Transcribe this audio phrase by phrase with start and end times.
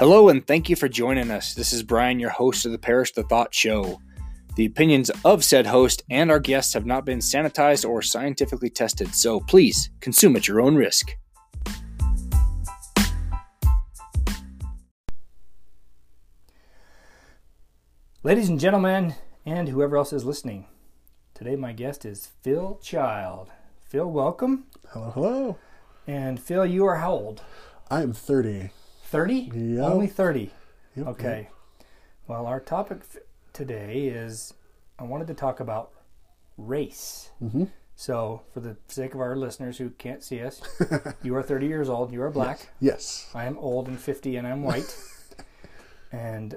[0.00, 1.52] Hello, and thank you for joining us.
[1.52, 4.00] This is Brian, your host of the Parish the Thought Show.
[4.56, 9.14] The opinions of said host and our guests have not been sanitized or scientifically tested,
[9.14, 11.18] so please consume at your own risk.
[18.22, 20.64] Ladies and gentlemen, and whoever else is listening,
[21.34, 23.50] today my guest is Phil Child.
[23.84, 24.64] Phil, welcome.
[24.92, 25.58] Hello, hello.
[26.06, 27.42] And Phil, you are how old?
[27.90, 28.70] I am 30.
[29.10, 29.50] 30?
[29.52, 29.84] Yep.
[29.84, 30.50] Only 30.
[30.96, 31.48] Yep, Okay.
[32.28, 34.54] Well, our topic f- today is
[35.00, 35.90] I wanted to talk about
[36.56, 37.30] race.
[37.42, 37.64] Mm-hmm.
[37.96, 40.62] So, for the sake of our listeners who can't see us,
[41.24, 42.68] you are 30 years old, you are black.
[42.80, 43.28] Yes.
[43.34, 44.96] I am old and 50 and I'm white.
[46.12, 46.54] and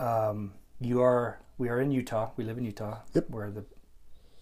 [0.00, 2.30] um, you are, we are in Utah.
[2.36, 3.30] We live in Utah, Yep.
[3.30, 3.64] where the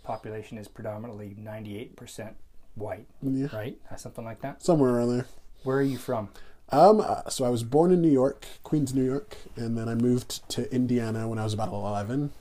[0.04, 2.34] population is predominantly 98%
[2.76, 3.48] white, Yeah.
[3.54, 3.76] right?
[3.96, 4.62] Something like that.
[4.62, 5.26] Somewhere around there.
[5.64, 6.30] Where are you from?
[6.70, 9.94] Um, uh, so I was born in New York, Queens, New York, and then I
[9.94, 12.32] moved to Indiana when I was about 11.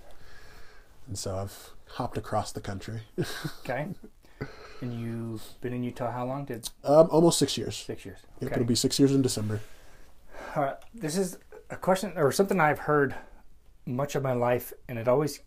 [1.08, 3.02] And so I've hopped across the country.
[3.60, 3.88] Okay.
[4.82, 6.46] and you've been in Utah how long?
[6.46, 7.76] Did um, almost six years.
[7.78, 8.20] six years?
[8.42, 8.56] Yep, Okay.
[8.62, 9.62] it'll be six years in December.
[10.56, 10.76] All right.
[10.94, 11.38] This is
[11.70, 13.16] a question or something I've heard
[13.86, 15.40] much of my life, and it always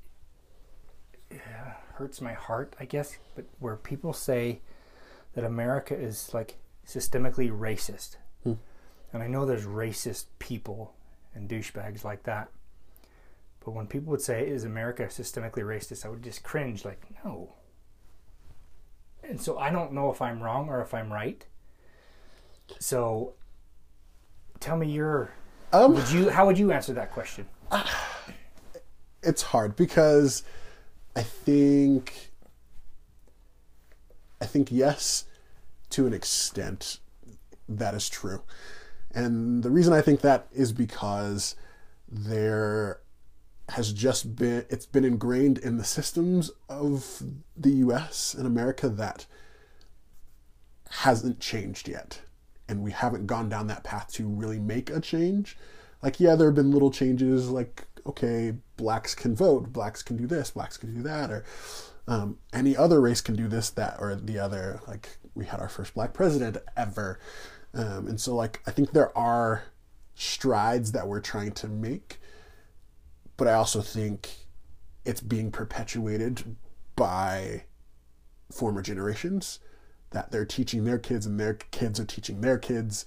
[1.30, 3.18] yeah, hurts my heart, I guess.
[3.34, 4.60] But where people say
[5.34, 8.54] that America is like systemically racist, Hmm.
[9.12, 10.94] And I know there's racist people
[11.34, 12.48] and douchebags like that.
[13.64, 17.54] But when people would say, "Is America systemically racist?" I would just cringe, like, "No."
[19.22, 21.44] And so I don't know if I'm wrong or if I'm right.
[22.78, 23.34] So,
[24.60, 25.32] tell me your
[25.72, 27.46] Um, would you how would you answer that question?
[29.22, 30.42] it's hard because
[31.14, 32.30] I think
[34.40, 35.24] I think yes
[35.90, 37.00] to an extent
[37.68, 38.42] that is true.
[39.14, 41.56] And the reason I think that is because
[42.08, 43.00] there
[43.70, 47.22] has just been it's been ingrained in the systems of
[47.56, 49.26] the US and America that
[50.90, 52.22] hasn't changed yet.
[52.68, 55.56] And we haven't gone down that path to really make a change.
[56.02, 60.26] Like, yeah, there have been little changes, like, okay, blacks can vote, blacks can do
[60.26, 61.44] this, blacks can do that, or
[62.06, 64.80] um, any other race can do this, that, or the other.
[64.86, 67.18] Like, we had our first black president ever.
[67.78, 69.62] Um, and so, like, I think there are
[70.14, 72.20] strides that we're trying to make,
[73.36, 74.30] but I also think
[75.04, 76.56] it's being perpetuated
[76.96, 77.64] by
[78.50, 79.60] former generations
[80.10, 83.04] that they're teaching their kids and their kids are teaching their kids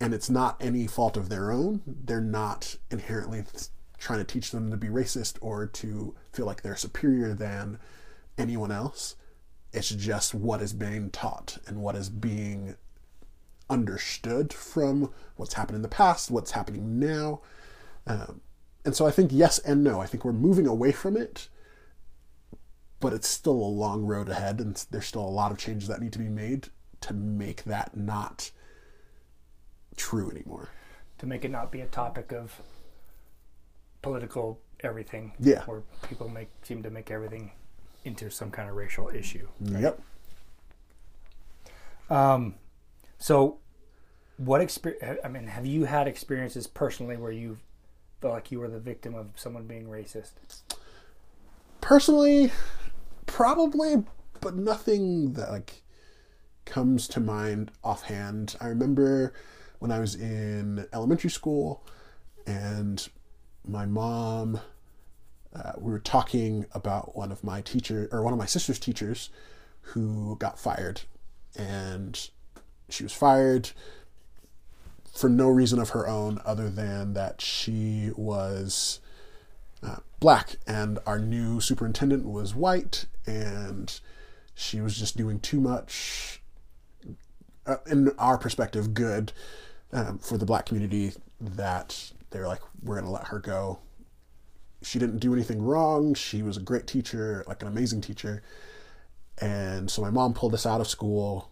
[0.00, 1.82] and it's not any fault of their own.
[1.86, 3.44] They're not inherently
[3.98, 7.78] trying to teach them to be racist or to feel like they're superior than
[8.38, 9.16] anyone else.
[9.72, 12.76] It's just what is being taught and what is being
[13.70, 17.40] understood from what's happened in the past what's happening now
[18.06, 18.40] um,
[18.84, 21.48] and so i think yes and no i think we're moving away from it
[22.98, 26.00] but it's still a long road ahead and there's still a lot of changes that
[26.02, 26.68] need to be made
[27.00, 28.50] to make that not
[29.96, 30.68] true anymore
[31.18, 32.60] To make it not be a topic of
[34.02, 35.32] political everything.
[35.38, 35.62] Yeah.
[35.64, 37.52] Where people make seem to make everything
[38.04, 39.46] into some kind of racial issue.
[39.60, 40.00] yep
[42.08, 42.54] Um
[43.20, 43.58] so
[44.38, 47.58] what experience I mean, have you had experiences personally where you
[48.20, 50.32] felt like you were the victim of someone being racist?
[51.80, 52.52] personally
[53.26, 54.04] probably
[54.40, 55.82] but nothing that like
[56.64, 59.32] comes to mind offhand i remember
[59.78, 61.84] when i was in elementary school
[62.46, 63.08] and
[63.66, 64.60] my mom
[65.54, 69.30] uh, we were talking about one of my teacher or one of my sister's teachers
[69.80, 71.00] who got fired
[71.56, 72.30] and
[72.92, 73.70] she was fired
[75.14, 79.00] for no reason of her own other than that she was
[79.82, 84.00] uh, black, and our new superintendent was white, and
[84.54, 86.40] she was just doing too much,
[87.66, 89.32] uh, in our perspective, good
[89.92, 91.12] um, for the black community.
[91.40, 93.78] That they're like, we're gonna let her go.
[94.82, 96.14] She didn't do anything wrong.
[96.14, 98.42] She was a great teacher, like an amazing teacher.
[99.40, 101.50] And so my mom pulled us out of school,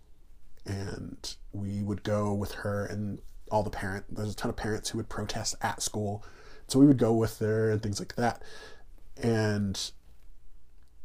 [0.69, 3.19] and we would go with her and
[3.51, 4.05] all the parent.
[4.15, 6.25] There's a ton of parents who would protest at school
[6.69, 8.43] so we would go with her and things like that.
[9.17, 9.91] And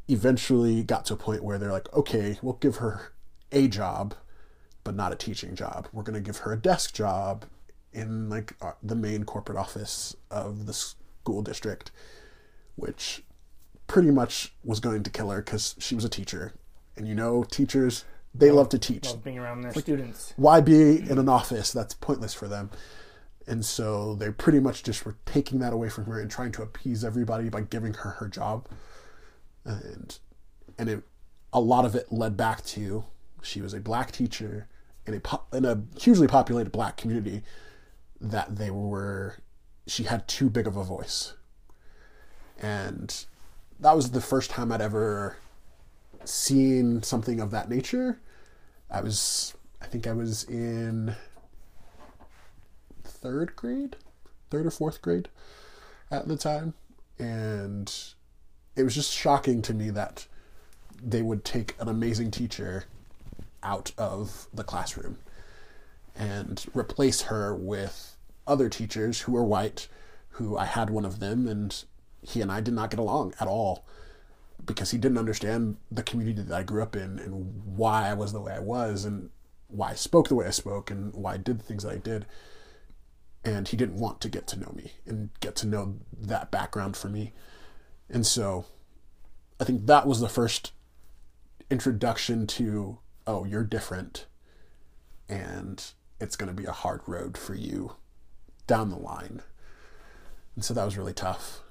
[0.07, 3.13] eventually got to a point where they're like, okay, we'll give her
[3.51, 4.13] a job,
[4.83, 5.88] but not a teaching job.
[5.94, 7.45] We're going to give her a desk job
[7.94, 11.92] in like uh, the main corporate office of the school district,
[12.75, 13.24] which
[13.88, 16.54] pretty much was going to kill her because she was a teacher.
[16.98, 18.04] And you know, teachers,
[18.34, 19.06] they love to teach.
[19.06, 20.34] Love being around their students.
[20.38, 21.72] Why be in an office?
[21.72, 22.72] That's pointless for them.
[23.46, 26.62] And so they pretty much just were taking that away from her and trying to
[26.62, 28.68] appease everybody by giving her her job.
[29.66, 30.18] And
[30.78, 31.04] and it,
[31.52, 33.06] a lot of it led back to
[33.42, 34.68] she was a black teacher
[35.06, 37.44] in a po- in a hugely populated black community
[38.20, 39.38] that they were
[39.86, 41.34] she had too big of a voice.
[42.60, 43.26] And
[43.80, 45.38] that was the first time I'd ever
[46.25, 48.20] seen something of that nature.
[48.90, 51.16] I was I think I was in
[53.04, 53.96] third grade,
[54.50, 55.30] third or fourth grade
[56.12, 56.74] at the time,
[57.20, 57.94] and
[58.75, 60.28] it was just shocking to me that
[61.02, 62.86] they would take an amazing teacher
[63.62, 65.18] out of the classroom
[66.16, 69.88] and replace her with other teachers who were white
[70.31, 71.84] who I had one of them and
[72.22, 73.86] he and I did not get along at all
[74.65, 78.33] because he didn't understand the community that I grew up in and why I was
[78.33, 79.30] the way I was and
[79.68, 81.98] why I spoke the way I spoke and why I did the things that I
[81.98, 82.25] did.
[83.44, 86.95] And he didn't want to get to know me and get to know that background
[86.95, 87.33] for me.
[88.10, 88.65] And so
[89.60, 90.71] I think that was the first
[91.69, 94.27] introduction to, oh, you're different
[95.27, 95.83] and
[96.19, 97.95] it's going to be a hard road for you
[98.68, 99.42] down the line.
[100.56, 101.62] And so that was really tough.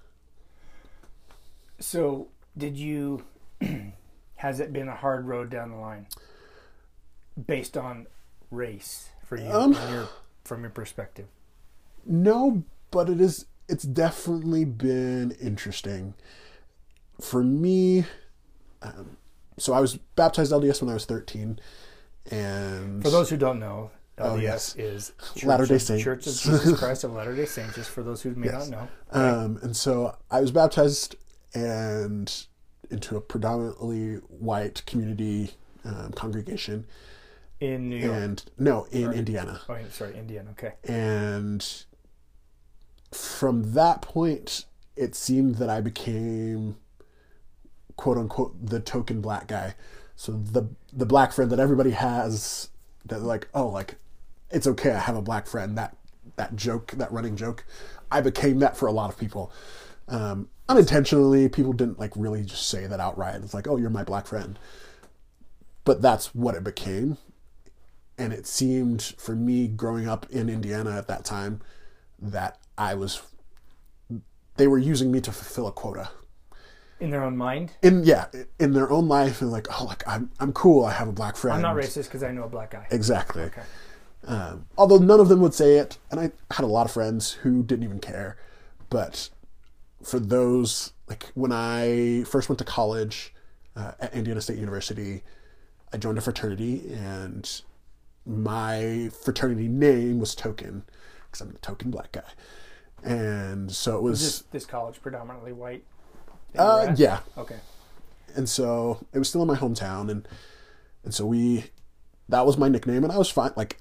[1.79, 3.25] So, did you?
[4.37, 6.07] has it been a hard road down the line,
[7.47, 8.07] based on
[8.51, 10.09] race for you, Um, your,
[10.45, 11.27] from your perspective?
[12.05, 13.47] No, but it is.
[13.69, 16.15] It's definitely been interesting
[17.21, 18.05] for me.
[18.83, 19.17] Um,
[19.59, 21.59] so I was baptized LDS when I was thirteen,
[22.31, 24.77] and For those who don't know, Oh, LDS yes.
[24.77, 26.03] is Church Latter-day of- Saints.
[26.05, 27.77] Church of Jesus Christ of Latter Day Saints.
[27.77, 28.69] Just for those who may Yes.
[28.69, 31.15] not know, Um, and so I was baptized
[31.55, 32.47] and
[32.91, 35.53] into a predominantly white community
[35.85, 36.87] um, congregation,
[37.61, 38.13] in New York.
[38.15, 39.61] and no, in Indiana.
[39.69, 40.49] oh, sorry, Indian.
[40.51, 40.75] Okay.
[40.85, 41.67] And
[43.13, 44.65] from that point,
[44.97, 46.77] it seemed that I became
[47.97, 49.75] quote unquote the token black guy.
[50.17, 52.71] So the the black friend that everybody has
[53.07, 53.97] that like, oh like
[54.51, 55.77] it's okay, I have a black friend.
[55.79, 55.97] That
[56.37, 57.65] that joke, that running joke.
[58.11, 59.53] I became that for a lot of people.
[60.13, 63.37] Um, unintentionally, people didn't like really just say that outright.
[63.37, 64.59] It's like, oh, you're my black friend.
[65.85, 67.17] But that's what it became.
[68.19, 71.61] And it seemed for me growing up in Indiana at that time
[72.21, 73.23] that I was
[74.57, 76.11] they were using me to fulfill a quota.
[77.01, 78.27] In their own mind, In yeah,
[78.61, 81.37] in their own life and like, oh like I'm I'm cool, I have a black
[81.37, 81.57] friend.
[81.57, 82.87] I'm not racist because I know a black guy.
[82.91, 83.45] Exactly.
[83.45, 83.63] Okay.
[84.25, 87.33] Um, although none of them would say it, and I had a lot of friends
[87.33, 88.37] who didn't even care.
[88.89, 89.31] But
[90.05, 93.35] for those, like when I first went to college
[93.77, 95.23] uh, at Indiana State University,
[95.93, 97.49] I joined a fraternity, and
[98.27, 100.85] my fraternity name was Token
[101.27, 102.23] because I'm the token black guy.
[103.05, 105.85] And so it was, Is this this college predominantly white?
[106.53, 107.57] that you were uh, yeah, Okay.
[108.37, 110.29] and so it was still in my hometown and
[111.03, 111.65] and so we
[112.29, 113.79] that was my nickname and i was fine like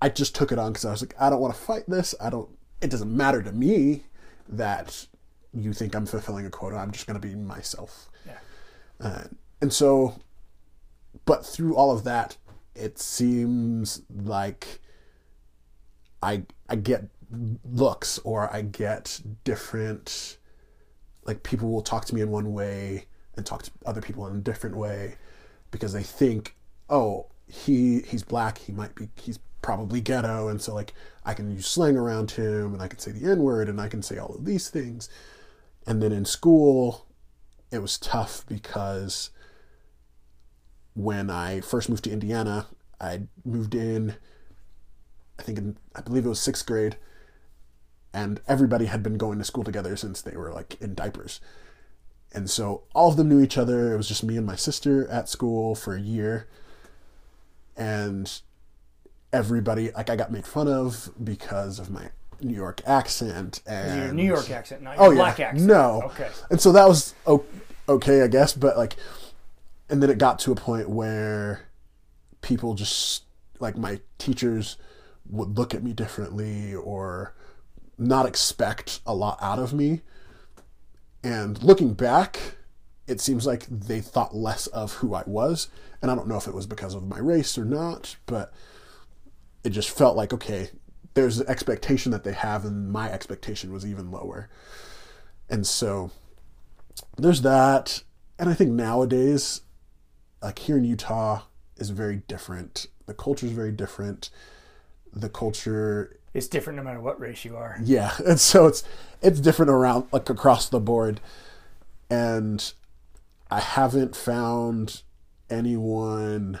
[0.00, 2.14] i just took it on because i was like i don't want to fight this
[2.22, 2.48] i don't
[2.80, 4.04] it doesn't matter to me
[4.48, 5.06] that
[5.54, 8.38] you think i'm fulfilling a quota i'm just going to be myself Yeah.
[9.00, 9.24] uh,
[9.60, 10.14] and so
[11.24, 12.36] but through all of that
[12.74, 14.80] it seems like
[16.22, 17.04] i i get
[17.64, 20.38] looks or i get different
[21.24, 24.36] like people will talk to me in one way and talk to other people in
[24.36, 25.16] a different way
[25.70, 26.56] because they think
[26.90, 30.92] oh he he's black he might be he's probably ghetto and so like
[31.24, 33.88] i can use slang around him and i can say the n word and i
[33.88, 35.08] can say all of these things
[35.86, 37.06] and then in school
[37.70, 39.30] it was tough because
[40.94, 42.66] when i first moved to indiana
[43.00, 44.14] i moved in
[45.38, 46.96] i think in i believe it was sixth grade
[48.14, 51.40] and everybody had been going to school together since they were like in diapers.
[52.32, 53.92] And so all of them knew each other.
[53.92, 56.46] It was just me and my sister at school for a year.
[57.76, 58.32] And
[59.32, 62.10] everybody, like, I got made fun of because of my
[62.40, 63.62] New York accent.
[63.66, 65.16] And Your New York accent, not your Oh, yeah.
[65.16, 65.66] black accent.
[65.68, 66.02] No.
[66.06, 66.28] Okay.
[66.50, 67.14] And so that was
[67.88, 68.52] okay, I guess.
[68.52, 68.96] But like,
[69.88, 71.66] and then it got to a point where
[72.40, 73.24] people just,
[73.60, 74.76] like, my teachers
[75.28, 77.34] would look at me differently or
[77.96, 80.02] not expect a lot out of me.
[81.22, 82.56] And looking back,
[83.06, 85.68] it seems like they thought less of who I was.
[86.02, 88.52] And I don't know if it was because of my race or not, but
[89.62, 90.70] it just felt like, okay,
[91.14, 94.48] there's an expectation that they have, and my expectation was even lower.
[95.48, 96.10] And so
[97.16, 98.02] there's that.
[98.38, 99.62] And I think nowadays,
[100.42, 101.42] like here in Utah,
[101.76, 102.86] is very different.
[103.06, 104.30] The culture is very different.
[105.12, 107.78] the culture It's different no matter what race you are.
[107.84, 108.82] yeah and so it's
[109.22, 111.20] it's different around like across the board
[112.10, 112.72] and
[113.50, 115.02] i haven't found
[115.48, 116.58] anyone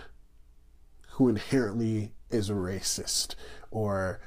[1.14, 3.34] who inherently is a racist
[3.72, 4.20] or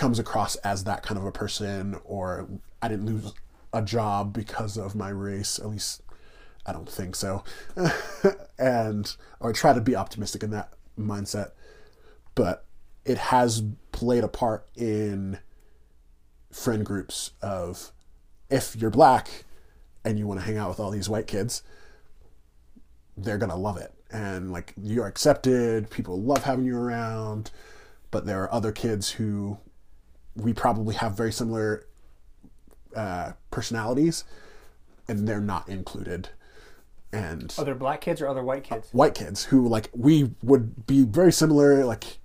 [0.00, 2.48] comes across as that kind of a person or
[2.80, 3.34] i didn't lose
[3.74, 6.00] a job because of my race at least
[6.64, 7.44] i don't think so.
[8.58, 11.52] And or try to be optimistic in that mindset.
[12.34, 12.66] But
[13.06, 15.38] it has played a part in
[16.52, 17.90] friend groups of
[18.50, 19.44] if you're black
[20.04, 21.62] and you want to hang out with all these white kids
[23.16, 23.92] they're gonna love it.
[24.10, 27.50] And like you're accepted people love having you around
[28.10, 29.58] but there are other kids who
[30.36, 31.86] we probably have very similar
[32.94, 34.24] uh, personalities
[35.08, 36.28] and they're not included
[37.12, 38.88] and Other black kids or other white kids?
[38.92, 42.18] white kids who like we would be very similar like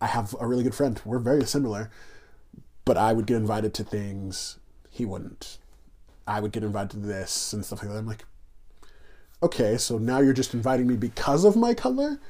[0.00, 1.90] i have a really good friend we're very similar
[2.84, 4.58] but i would get invited to things
[4.90, 5.58] he wouldn't
[6.26, 8.24] i would get invited to this and stuff like that i'm like
[9.42, 12.20] okay so now you're just inviting me because of my color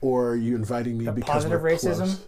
[0.00, 2.18] or are you inviting me because positive we're racism?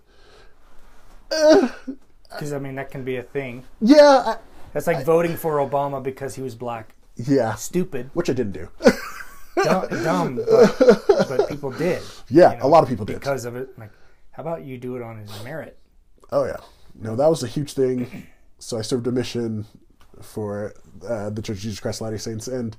[1.30, 1.96] close?
[2.30, 3.64] Because I mean that can be a thing.
[3.80, 4.36] yeah I,
[4.72, 6.94] That's like voting for Obama because he was black.
[7.16, 8.68] yeah Stupid, which i didn't do
[9.64, 13.44] dumb, dumb but, but people did yeah you know, a lot of people did because
[13.44, 13.76] of it.
[13.78, 13.90] Like,
[14.32, 15.76] how about you do it on his merit?
[16.30, 16.58] Oh yeah,
[16.94, 18.26] no, that was a huge thing.
[18.60, 19.64] So I served a mission
[20.20, 20.74] for
[21.08, 22.76] uh, the Church of Jesus Christ of Latter-day Saints, and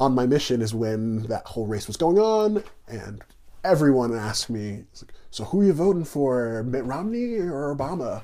[0.00, 3.22] on my mission is when that whole race was going on, and
[3.66, 8.22] everyone asked me, like, "So who are you voting for, Mitt Romney or Obama?"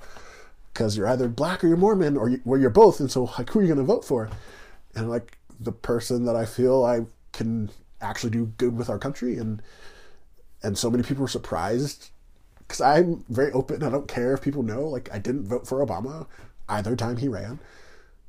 [0.72, 3.50] Because you're either black or you're Mormon, or you, well, you're both, and so like,
[3.50, 4.30] who are you going to vote for?
[4.94, 7.70] And like the person that I feel I can
[8.00, 9.62] actually do good with our country, and
[10.62, 12.10] and so many people were surprised
[12.58, 13.82] because I'm very open.
[13.82, 14.82] I don't care if people know.
[14.88, 16.26] Like I didn't vote for Obama
[16.68, 17.58] either time he ran.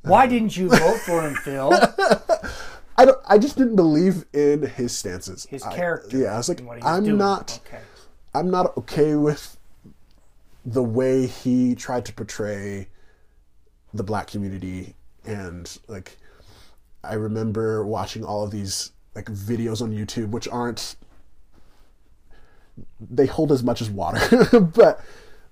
[0.02, 1.72] Why didn't you vote for him, Phil?
[2.98, 3.18] I don't.
[3.28, 5.46] I just didn't believe in his stances.
[5.50, 6.18] His I- character.
[6.18, 7.18] yeah, I was like, I'm doing.
[7.18, 7.60] not.
[7.66, 7.82] Okay.
[8.36, 9.58] I'm not okay with
[10.66, 12.88] the way he tried to portray
[13.94, 14.96] the black community
[15.26, 16.18] and like
[17.04, 20.96] I remember watching all of these like videos on YouTube which aren't
[23.00, 24.20] they hold as much as water
[24.60, 25.04] but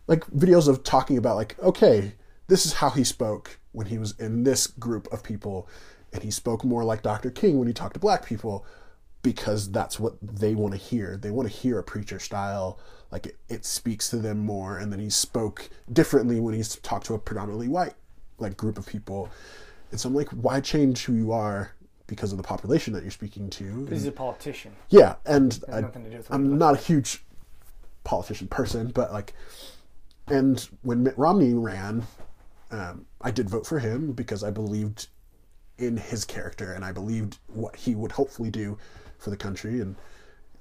[0.07, 2.13] like videos of talking about like okay
[2.47, 5.67] this is how he spoke when he was in this group of people
[6.13, 7.31] and he spoke more like Dr.
[7.31, 8.65] King when he talked to black people
[9.23, 11.17] because that's what they want to hear.
[11.17, 12.79] They want to hear a preacher style,
[13.11, 14.77] like it, it speaks to them more.
[14.77, 17.93] And then he spoke differently when he talked to a predominantly white
[18.39, 19.29] like group of people.
[19.91, 21.71] And so I'm like, why change who you are
[22.07, 23.85] because of the population that you're speaking to?
[23.89, 24.73] He's a politician.
[24.89, 27.23] Yeah, and I, to do with I'm not a huge
[28.03, 29.33] politician person, but like,
[30.27, 32.03] and when Mitt Romney ran,
[32.71, 35.07] um, I did vote for him because I believed
[35.81, 38.77] in his character and I believed what he would hopefully do
[39.17, 39.95] for the country and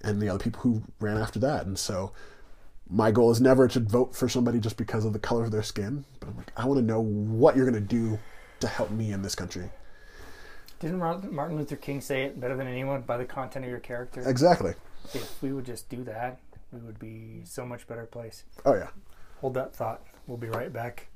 [0.02, 1.66] and the other people who ran after that.
[1.66, 2.12] And so
[2.88, 5.62] my goal is never to vote for somebody just because of the color of their
[5.62, 8.18] skin, but I'm like, I want to know what you're going to do
[8.60, 9.70] to help me in this country.
[10.80, 13.80] Didn't Martin Martin Luther King say it better than anyone by the content of your
[13.80, 14.22] character?
[14.26, 14.72] Exactly.
[15.12, 16.40] If we would just do that,
[16.72, 18.44] we would be so much better place.
[18.64, 18.88] Oh yeah.
[19.40, 20.02] Hold that thought.
[20.26, 21.08] We'll be right back.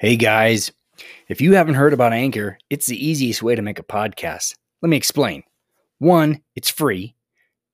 [0.00, 0.72] Hey guys,
[1.28, 4.54] if you haven't heard about Anchor, it's the easiest way to make a podcast.
[4.82, 5.42] Let me explain.
[5.98, 7.14] One, it's free.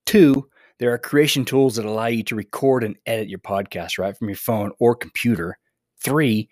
[0.05, 0.49] Two,
[0.79, 4.29] there are creation tools that allow you to record and edit your podcast right from
[4.29, 5.57] your phone or computer.
[6.01, 6.49] Three,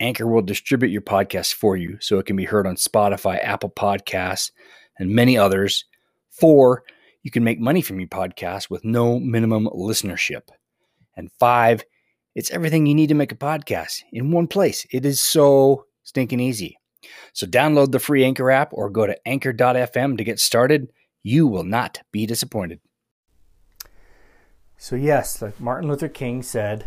[0.00, 3.70] Anchor will distribute your podcast for you so it can be heard on Spotify, Apple
[3.70, 4.50] Podcasts,
[4.98, 5.84] and many others.
[6.30, 6.84] Four,
[7.22, 10.42] you can make money from your podcast with no minimum listenership.
[11.16, 11.84] And five,
[12.34, 14.86] it's everything you need to make a podcast in one place.
[14.90, 16.78] It is so stinking easy.
[17.34, 20.88] So download the free Anchor app or go to anchor.fm to get started.
[21.22, 22.80] You will not be disappointed.
[24.78, 26.86] So, yes, like Martin Luther King said,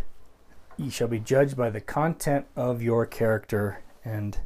[0.76, 4.38] you shall be judged by the content of your character and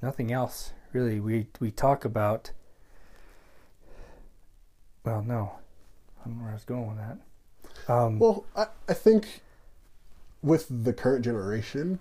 [0.00, 0.72] nothing else.
[0.92, 2.52] Really, we, we talk about.
[5.04, 5.52] Well, no.
[6.20, 7.92] I don't know where I was going with that.
[7.92, 9.42] Um, Well, I, I think
[10.42, 11.98] with the current generation,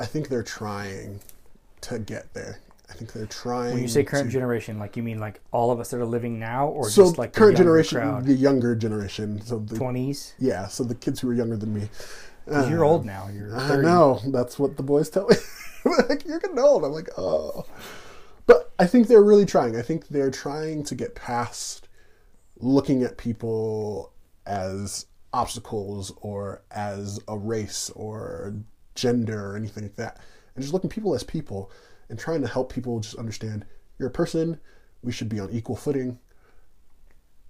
[0.00, 1.20] I think they're trying
[1.82, 2.60] to get there.
[2.90, 3.74] I think they're trying.
[3.74, 6.06] when you say current to- generation, like you mean like all of us that are
[6.06, 9.40] living now, or so just like current younger generation, crowd, the younger generation.
[9.42, 10.34] So the twenties?
[10.38, 11.88] yeah, so the kids who are younger than me.
[12.46, 13.28] You're Uh, old now.
[13.28, 14.20] You're I know.
[14.28, 15.36] That's what the boys tell me.
[16.08, 16.82] like you're getting old.
[16.84, 17.66] I'm like, oh.
[18.46, 19.76] But I think they're really trying.
[19.76, 21.88] I think they're trying to get past
[22.58, 24.12] looking at people
[24.46, 28.54] as obstacles or as a race or
[28.98, 30.20] gender or anything like that.
[30.54, 31.70] And just looking people as people
[32.08, 33.64] and trying to help people just understand
[33.98, 34.60] you're a person,
[35.02, 36.18] we should be on equal footing.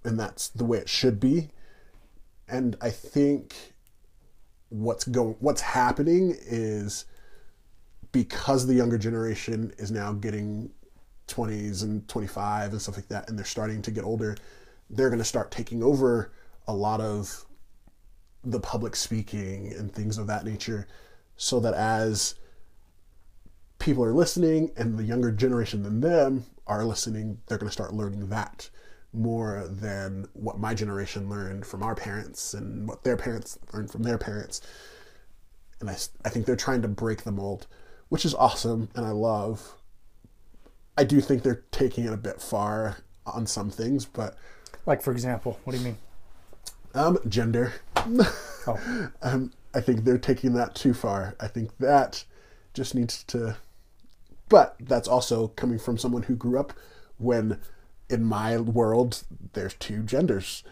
[0.03, 1.49] And that's the way it should be.
[2.47, 3.55] And I think
[4.69, 7.05] what's going what's happening is
[8.11, 10.69] because the younger generation is now getting
[11.27, 14.35] 20s and 25 and stuff like that and they're starting to get older
[14.91, 16.31] they're going to start taking over
[16.67, 17.45] a lot of
[18.43, 20.87] the public speaking and things of that nature
[21.41, 22.35] so that as
[23.79, 27.93] people are listening and the younger generation than them are listening they're going to start
[27.93, 28.69] learning that
[29.13, 34.03] more than what my generation learned from our parents and what their parents learned from
[34.03, 34.61] their parents.
[35.79, 37.65] And I, I think they're trying to break the mold
[38.09, 39.75] which is awesome and i love.
[40.97, 44.35] I do think they're taking it a bit far on some things but
[44.85, 45.97] Like for example, what do you mean?
[46.93, 47.73] um gender.
[48.67, 48.79] Oh,
[49.21, 51.35] um, I think they're taking that too far.
[51.39, 52.23] I think that
[52.73, 53.57] just needs to.
[54.47, 56.73] But that's also coming from someone who grew up
[57.17, 57.59] when,
[58.09, 59.23] in my world,
[59.53, 60.63] there's two genders.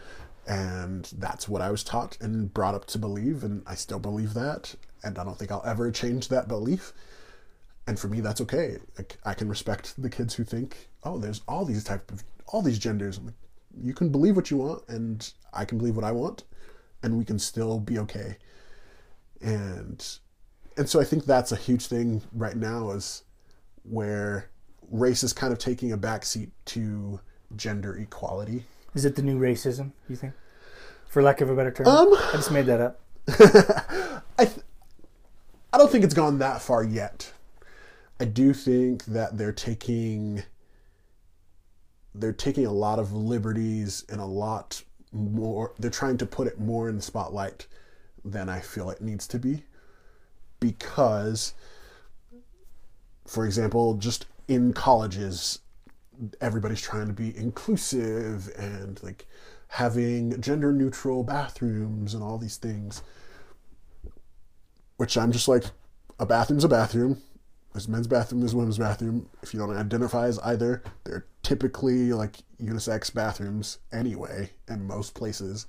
[0.48, 3.44] And that's what I was taught and brought up to believe.
[3.44, 4.74] And I still believe that.
[5.04, 6.92] And I don't think I'll ever change that belief.
[7.86, 8.78] And for me, that's okay.
[9.24, 12.78] I can respect the kids who think, oh, there's all these type of, all these
[12.78, 13.20] genders.
[13.20, 13.34] Like,
[13.80, 16.44] you can believe what you want, and I can believe what I want,
[17.02, 18.36] and we can still be okay
[19.40, 20.18] and
[20.76, 23.24] and so I think that's a huge thing right now is
[23.82, 24.50] where
[24.90, 27.20] race is kind of taking a backseat to
[27.56, 28.64] gender equality.
[28.94, 29.92] is it the new racism?
[30.08, 30.34] You think,
[31.08, 31.86] for lack of a better term?
[31.86, 33.00] Um, I just made that up.
[34.38, 34.64] I th-
[35.72, 37.32] I don't think it's gone that far yet.
[38.20, 40.42] I do think that they're taking
[42.14, 46.58] they're taking a lot of liberties and a lot more they're trying to put it
[46.58, 47.66] more in the spotlight
[48.30, 49.64] than I feel it needs to be
[50.60, 51.54] because
[53.26, 55.60] for example just in colleges
[56.40, 59.26] everybody's trying to be inclusive and like
[59.68, 63.02] having gender neutral bathrooms and all these things
[64.98, 65.64] which I'm just like
[66.18, 67.22] a bathroom's a bathroom.
[67.72, 69.28] There's men's bathroom there's women's bathroom.
[69.42, 75.66] If you don't identify as either they're typically like unisex bathrooms anyway in most places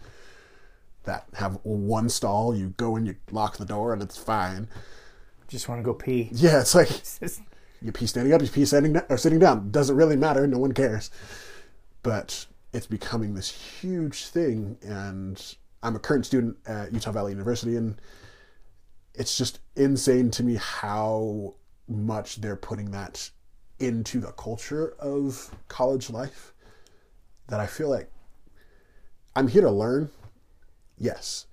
[1.03, 4.67] that have one stall you go in you lock the door and it's fine
[5.47, 6.29] Just want to go pee.
[6.31, 6.89] yeah it's like
[7.81, 9.71] you pee standing up, you pee standing down, or sitting down.
[9.71, 10.45] Doesn't really matter.
[10.45, 11.09] No one cares.
[12.03, 17.75] But it's becoming this huge thing, and I'm a current student at Utah Valley University,
[17.77, 17.99] and
[19.13, 21.55] it's just insane to me how
[21.87, 23.29] much they're putting that
[23.79, 26.53] into the culture of college life.
[27.47, 28.11] That I feel like
[29.35, 30.09] I'm here to learn.
[30.99, 31.45] Yes.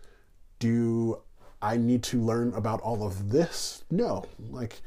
[0.59, 1.23] Do
[1.63, 3.85] I need to learn about all of this?
[3.91, 4.25] No.
[4.51, 4.81] Like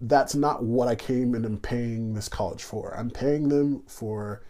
[0.00, 2.94] that's not what I came and am paying this college for.
[2.96, 4.42] I'm paying them for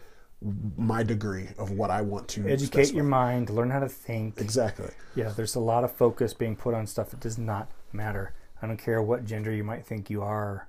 [0.75, 2.95] my degree of what I want to educate specify.
[2.95, 4.39] your mind, learn how to think.
[4.39, 4.89] exactly.
[5.15, 8.33] Yeah, there's a lot of focus being put on stuff that does not matter.
[8.61, 10.67] I don't care what gender you might think you are.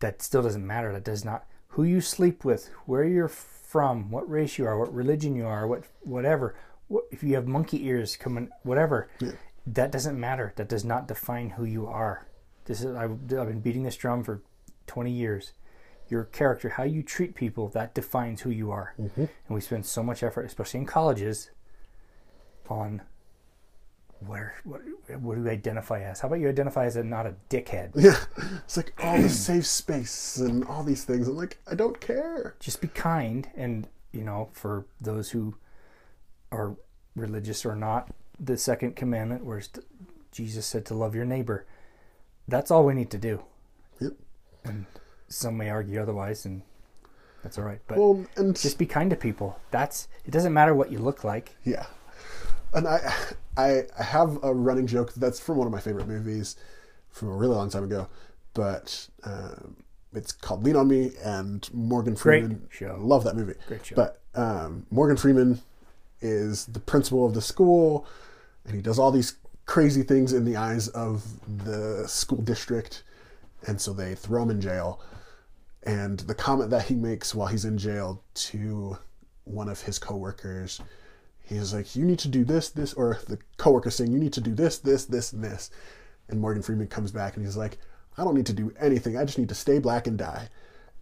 [0.00, 0.92] That still doesn't matter.
[0.92, 4.94] That does not who you sleep with, where you're from, what race you are, what
[4.94, 6.54] religion you are, what whatever.
[6.88, 9.08] What, if you have monkey ears coming, whatever,
[9.66, 10.52] that doesn't matter.
[10.56, 12.26] That does not define who you are.
[12.64, 14.42] This is I've, I've been beating this drum for
[14.86, 15.52] 20 years.
[16.08, 18.94] Your character, how you treat people, that defines who you are.
[18.98, 19.20] Mm-hmm.
[19.20, 21.50] And we spend so much effort, especially in colleges,
[22.68, 23.02] on
[24.20, 24.80] where what,
[25.20, 26.20] what do you identify as?
[26.20, 27.92] How about you identify as a not a dickhead?
[27.94, 28.16] Yeah.
[28.64, 31.28] It's like all the safe space and all these things.
[31.28, 32.56] I'm like, I don't care.
[32.60, 35.54] Just be kind, and you know, for those who
[36.50, 36.76] are
[37.14, 39.62] religious or not, the second commandment, where
[40.32, 41.66] Jesus said to love your neighbor,
[42.46, 43.42] that's all we need to do.
[44.00, 44.12] Yep.
[44.64, 44.86] And
[45.28, 46.62] some may argue otherwise, and
[47.42, 47.80] that's all right.
[47.86, 49.58] But Well, and just be kind to people.
[49.70, 50.30] That's it.
[50.30, 51.56] Doesn't matter what you look like.
[51.64, 51.86] Yeah,
[52.72, 53.14] and I,
[53.56, 56.56] I, I have a running joke that's from one of my favorite movies
[57.10, 58.08] from a really long time ago,
[58.54, 59.76] but um,
[60.12, 62.56] it's called Lean on Me, and Morgan Freeman.
[62.56, 62.96] Great show.
[63.00, 63.54] Love that movie.
[63.66, 63.96] Great show.
[63.96, 65.60] But um, Morgan Freeman
[66.20, 68.06] is the principal of the school,
[68.64, 71.24] and he does all these crazy things in the eyes of
[71.64, 73.02] the school district,
[73.66, 75.00] and so they throw him in jail.
[75.82, 78.98] And the comment that he makes while he's in jail to
[79.44, 80.80] one of his coworkers,
[81.40, 84.40] he's like, "You need to do this, this," or the coworker saying, "You need to
[84.40, 85.70] do this, this, this, and this."
[86.28, 87.78] And Morgan Freeman comes back and he's like,
[88.16, 89.16] "I don't need to do anything.
[89.16, 90.50] I just need to stay black and die."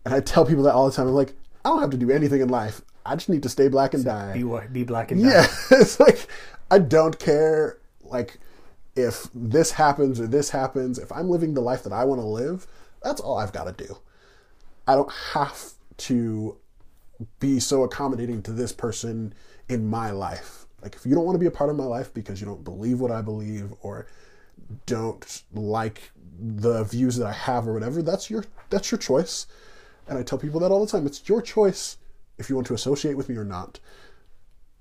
[0.04, 1.08] And I tell people that all the time.
[1.08, 2.82] I'm like, "I don't have to do anything in life.
[3.06, 4.32] I just need to stay black and die.
[4.34, 5.52] Be be black and Yeah, die.
[5.72, 6.26] it's like
[6.70, 8.38] I don't care like
[8.94, 10.98] if this happens or this happens.
[10.98, 12.66] If I'm living the life that I want to live,
[13.02, 13.98] that's all I've got to do.
[14.88, 16.56] I don't have to
[17.40, 19.34] be so accommodating to this person
[19.68, 20.66] in my life.
[20.82, 22.64] Like if you don't want to be a part of my life because you don't
[22.64, 24.06] believe what I believe or
[24.84, 29.46] don't like the views that I have or whatever, that's your that's your choice.
[30.08, 31.06] And I tell people that all the time.
[31.06, 31.96] It's your choice
[32.38, 33.80] if you want to associate with me or not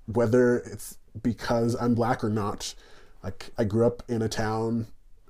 [0.06, 2.74] whether it's because I'm black or not.
[3.22, 4.86] Like I grew up in a town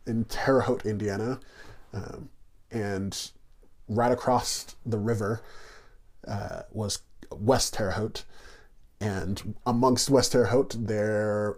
[0.07, 1.41] in Terre Haute, Indiana,
[1.93, 2.29] um,
[2.71, 3.31] and
[3.89, 5.41] right across the river
[6.29, 8.25] uh, was West Terre Haute,
[9.01, 11.57] and amongst West Terre Haute there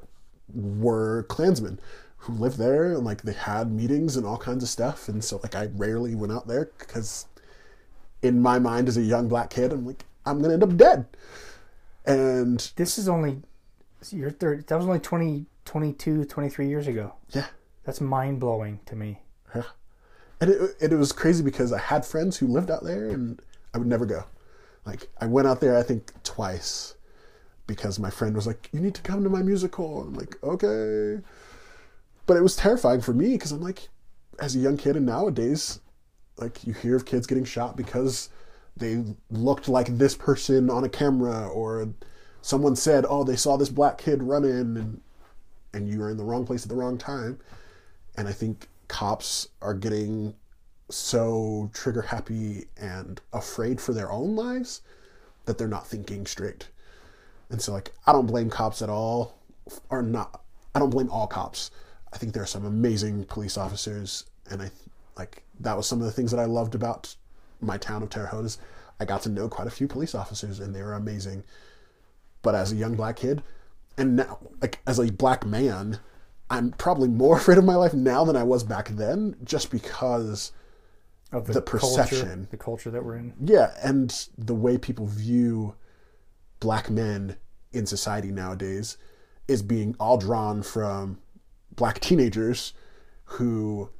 [0.55, 1.81] were Klansmen
[2.19, 5.41] who lived there, and like they had meetings and all kinds of stuff, and so
[5.43, 7.27] like I rarely went out there because
[8.23, 11.07] in my mind as a young black kid, I'm like I'm gonna end up dead,
[12.07, 13.43] and This is only
[14.11, 14.67] your third.
[14.69, 17.15] That was only 20, 22, 23 years ago.
[17.31, 17.47] yeah.
[17.85, 19.21] That's mind blowing to me.
[19.55, 19.63] Yeah.
[20.41, 23.41] And it, and it was crazy because I had friends who lived out there and
[23.75, 24.25] I would never go.
[24.85, 26.95] Like, I went out there, I think, twice
[27.67, 30.03] because my friend was like, You need to come to my musical.
[30.03, 31.21] I'm like, Okay.
[32.27, 33.89] But it was terrifying for me because I'm like,
[34.39, 35.81] as a young kid and nowadays,
[36.37, 38.29] like, you hear of kids getting shot because
[38.79, 41.89] they looked like this person on a camera or
[42.43, 45.01] someone said, Oh, they saw this black kid running and,
[45.73, 47.39] and you were in the wrong place at the wrong time.
[48.17, 50.35] And I think cops are getting
[50.91, 54.81] so trigger happy and afraid for their own lives
[55.45, 56.69] that they're not thinking straight.
[57.51, 59.39] And so, like, I don't blame cops at all,
[59.91, 60.43] or not.
[60.75, 61.71] I don't blame all cops.
[62.13, 64.71] I think there are some amazing police officers, and I
[65.17, 67.15] like that was some of the things that I loved about
[67.61, 68.45] my town of Terre Haute.
[68.45, 68.59] Is
[69.01, 71.45] I got to know quite a few police officers, and they were amazing.
[72.43, 73.43] But as a young black kid,
[73.97, 75.99] and now, like as a black man,
[76.51, 80.53] I'm probably more afraid of my life now than I was back then, just because,
[81.33, 82.49] Of The culture- perception.
[82.51, 83.35] the culture that we're in.
[83.45, 85.75] yeah, and the way people view
[86.61, 87.37] black men
[87.73, 88.97] in society nowadays
[89.47, 91.19] is being all drawn from
[91.75, 92.73] black teenagers
[93.25, 93.91] who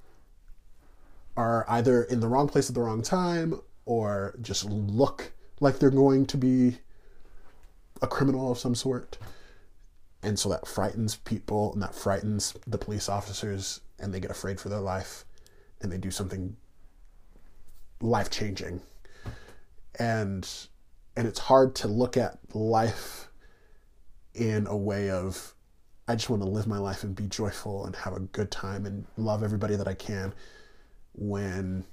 [1.39, 5.89] are either in the wrong place at the wrong time or just look like they're
[5.89, 6.77] going to be
[8.03, 9.17] a criminal of some sort.
[10.21, 14.59] And so that frightens people and that frightens the police officers and they get afraid
[14.59, 15.25] for their life
[15.81, 16.57] and they do something
[18.01, 18.81] life changing.
[19.97, 20.49] And
[21.17, 23.29] and it's hard to look at life
[24.35, 25.55] in a way of
[26.09, 28.87] I just want to live my life and be joyful and have a good time
[28.87, 30.33] and love everybody that I can
[31.19, 31.85] when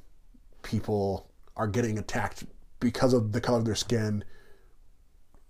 [0.61, 2.45] people are getting attacked
[2.79, 4.23] because of the color of their skin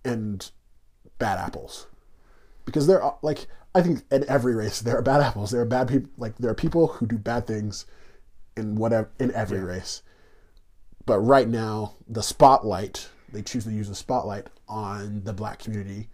[0.03, 0.51] and
[1.17, 1.87] bad apples.
[2.65, 5.51] Because there are like I think in every race there are bad apples.
[5.51, 7.85] There are bad people like there are people who do bad things
[8.55, 10.01] in whatever in every race.
[11.05, 16.09] But right now the spotlight they choose to use the spotlight on the black community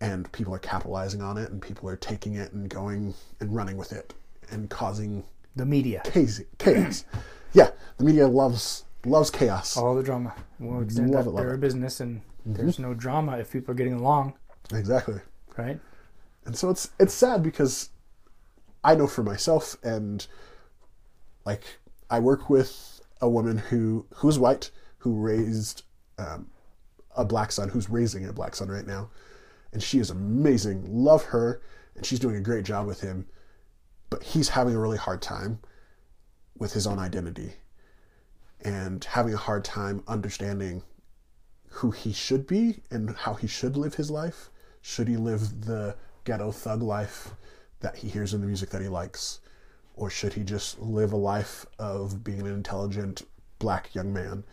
[0.00, 3.76] and people are capitalizing on it and people are taking it and going and running
[3.76, 4.14] with it
[4.50, 5.24] and causing
[5.56, 6.02] The media.
[6.04, 6.40] chaos.
[6.58, 7.04] chaos.
[7.52, 9.76] yeah, the media loves loves chaos.
[9.76, 10.34] All the drama.
[10.58, 11.54] We'll Love it, love they're it.
[11.54, 14.34] a business and there's no drama if people are getting along,
[14.72, 15.20] Exactly.
[15.56, 15.78] right?
[16.46, 17.90] And so it's it's sad because
[18.84, 20.26] I know for myself and
[21.44, 21.62] like
[22.10, 25.82] I work with a woman who who's white who raised
[26.18, 26.50] um,
[27.16, 29.10] a black son who's raising a black son right now,
[29.72, 30.84] and she is amazing.
[30.88, 31.60] Love her,
[31.96, 33.26] and she's doing a great job with him.
[34.10, 35.60] But he's having a really hard time
[36.58, 37.54] with his own identity,
[38.60, 40.82] and having a hard time understanding
[41.68, 44.50] who he should be and how he should live his life.
[44.82, 47.34] Should he live the ghetto thug life
[47.80, 49.40] that he hears in the music that he likes?
[49.94, 53.22] Or should he just live a life of being an intelligent
[53.58, 54.44] black young man?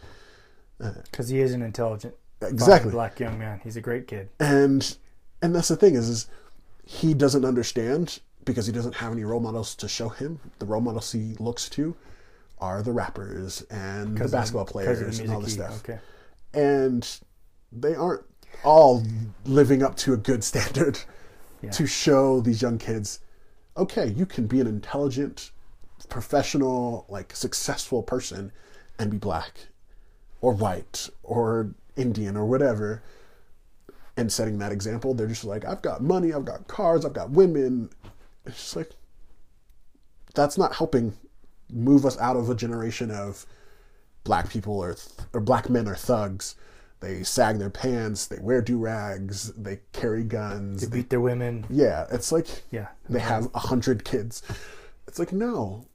[0.80, 2.92] Uh, because he is an intelligent, Exactly.
[2.92, 3.60] black young man.
[3.64, 4.30] He's a great kid.
[4.40, 4.96] And
[5.42, 6.28] and that's the thing is, is
[6.86, 10.40] he doesn't understand because he doesn't have any role models to show him.
[10.58, 11.96] The role models he looks to
[12.60, 15.84] are the rappers and the of- basketball players the and all this stuff.
[15.88, 16.00] Okay.
[16.56, 17.20] and
[17.72, 18.24] they aren't
[18.64, 19.04] all
[19.46, 20.98] living up to a good standard
[21.62, 21.70] Yeah.
[21.72, 23.20] to show these young kids
[23.76, 25.52] okay you can be an intelligent
[26.10, 28.52] professional like successful person
[28.98, 29.68] and be black
[30.42, 33.04] or white or indian or whatever
[34.16, 37.30] and setting that example they're just like i've got money i've got cars i've got
[37.32, 37.90] women
[38.48, 38.92] it's just like
[40.34, 41.14] that's not helping
[41.72, 43.46] move us out of a generation of
[44.24, 46.56] black people or th- or black men are thugs
[47.00, 50.82] they sag their pants, they wear do rags, they carry guns.
[50.82, 51.64] They beat their women.
[51.70, 52.88] Yeah, it's like Yeah.
[53.08, 54.42] they have a hundred kids.
[55.08, 55.86] It's like no,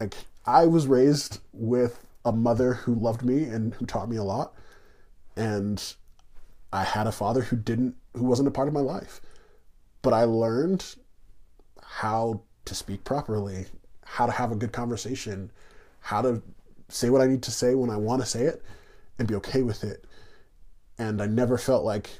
[0.00, 0.14] like
[0.46, 4.54] I was raised with a mother who loved me and who taught me a lot,
[5.36, 5.82] and
[6.72, 9.20] I had a father who didn't, who wasn't a part of my life,
[10.00, 10.86] but I learned
[11.98, 13.66] how to speak properly,
[14.04, 15.48] how to have a good conversation,
[16.00, 16.42] how to
[16.88, 18.64] say what I need to say when I want to say it,
[19.16, 20.04] and be okay with it.
[20.98, 22.18] And I never felt like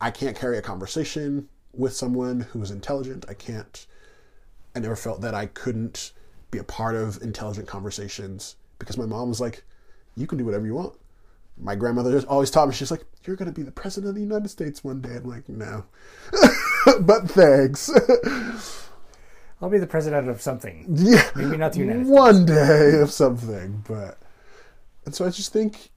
[0.00, 3.26] I can't carry a conversation with someone who is intelligent.
[3.28, 3.86] I can't.
[4.74, 6.12] I never felt that I couldn't
[6.50, 9.64] be a part of intelligent conversations because my mom was like,
[10.16, 10.94] "You can do whatever you want."
[11.58, 12.74] My grandmother just always taught me.
[12.74, 15.24] She's like, "You're going to be the president of the United States one day." I'm
[15.24, 15.84] like, "No,"
[17.00, 17.90] but thanks.
[19.60, 20.86] I'll be the president of something.
[20.90, 22.16] yeah, Maybe not the United States.
[22.18, 24.18] one day of something, but
[25.04, 25.90] and so I just think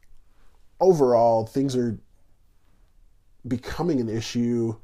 [0.79, 1.97] overall things are
[3.47, 4.75] becoming an issue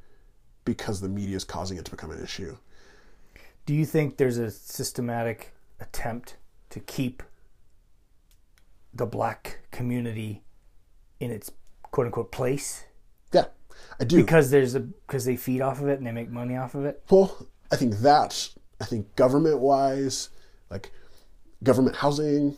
[0.66, 2.58] because the media is causing it to become an issue.
[3.66, 6.38] Do you think there's a systematic attempt
[6.70, 7.24] to keep
[8.94, 10.44] the black community
[11.20, 11.52] in its
[11.92, 12.86] quote unquote place
[13.32, 13.46] Yeah,
[14.00, 14.18] I do.
[14.18, 16.86] because there's a because they feed off of it and they make money off of
[16.86, 17.04] it?
[17.10, 20.30] Well, I think that I think government wise,
[20.70, 20.92] like
[21.64, 22.58] government housing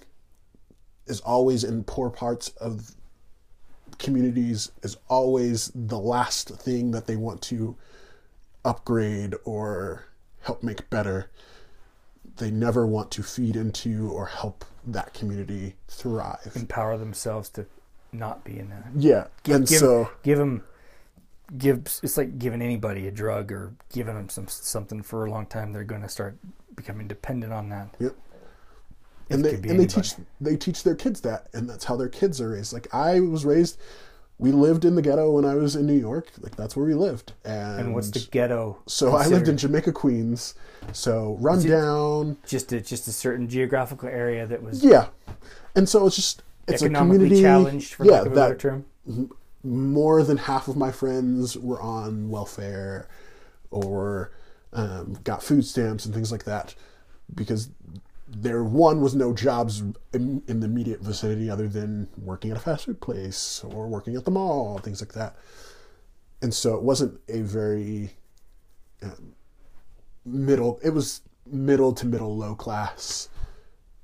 [1.08, 2.96] is always in poor parts of
[3.98, 7.76] communities is always the last thing that they want to
[8.64, 10.06] upgrade or
[10.42, 11.30] help make better.
[12.38, 16.52] They never want to feed into or help that community thrive.
[16.56, 17.66] Empower themselves to
[18.12, 18.86] not be in that.
[18.96, 20.64] Yeah, and give, so give them
[21.58, 25.46] give it's like giving anybody a drug or giving them some something for a long
[25.46, 26.38] time they're going to start
[26.76, 28.12] becoming dependent on that Yep.
[28.12, 28.16] It
[29.30, 32.42] and they and they teach they teach their kids that, and that's how their kids
[32.42, 32.74] are raised.
[32.74, 33.80] Like I was raised,
[34.40, 36.30] we lived in the ghetto when I was in New York.
[36.40, 37.34] Like that's where we lived.
[37.46, 39.58] And, and what's the ghetto so I lived in?
[39.58, 40.56] Jamaica, Queens.
[40.94, 45.08] So run down, just a just a certain geographical area that was yeah.
[45.76, 48.60] And so it's just it's a community challenged for yeah, lack of a better that
[48.60, 49.26] term mm-hmm.
[49.64, 53.08] More than half of my friends were on welfare
[53.72, 54.32] or
[54.74, 56.76] um, got food stamps and things like that
[57.36, 57.70] because
[58.28, 59.82] there one was no jobs
[60.14, 64.16] in, in the immediate vicinity other than working at a fast food place or working
[64.16, 65.36] at the mall things like that.
[66.42, 68.12] And so it wasn't a very
[69.02, 69.34] um,
[70.26, 73.30] middle it was middle to middle low class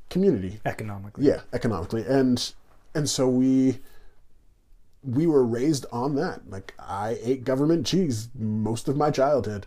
[0.09, 0.59] community.
[0.65, 1.27] Economically.
[1.27, 2.03] Yeah economically.
[2.07, 2.53] And
[2.95, 3.79] and so we
[5.05, 9.65] we were raised on that like i ate government cheese most of my childhood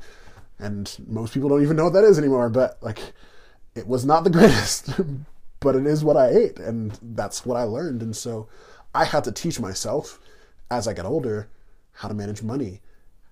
[0.58, 3.12] and most people don't even know what that is anymore but like
[3.74, 4.90] it was not the greatest
[5.60, 8.48] but it is what i ate and that's what i learned and so
[8.94, 10.18] i had to teach myself
[10.70, 11.48] as i got older
[11.92, 12.80] how to manage money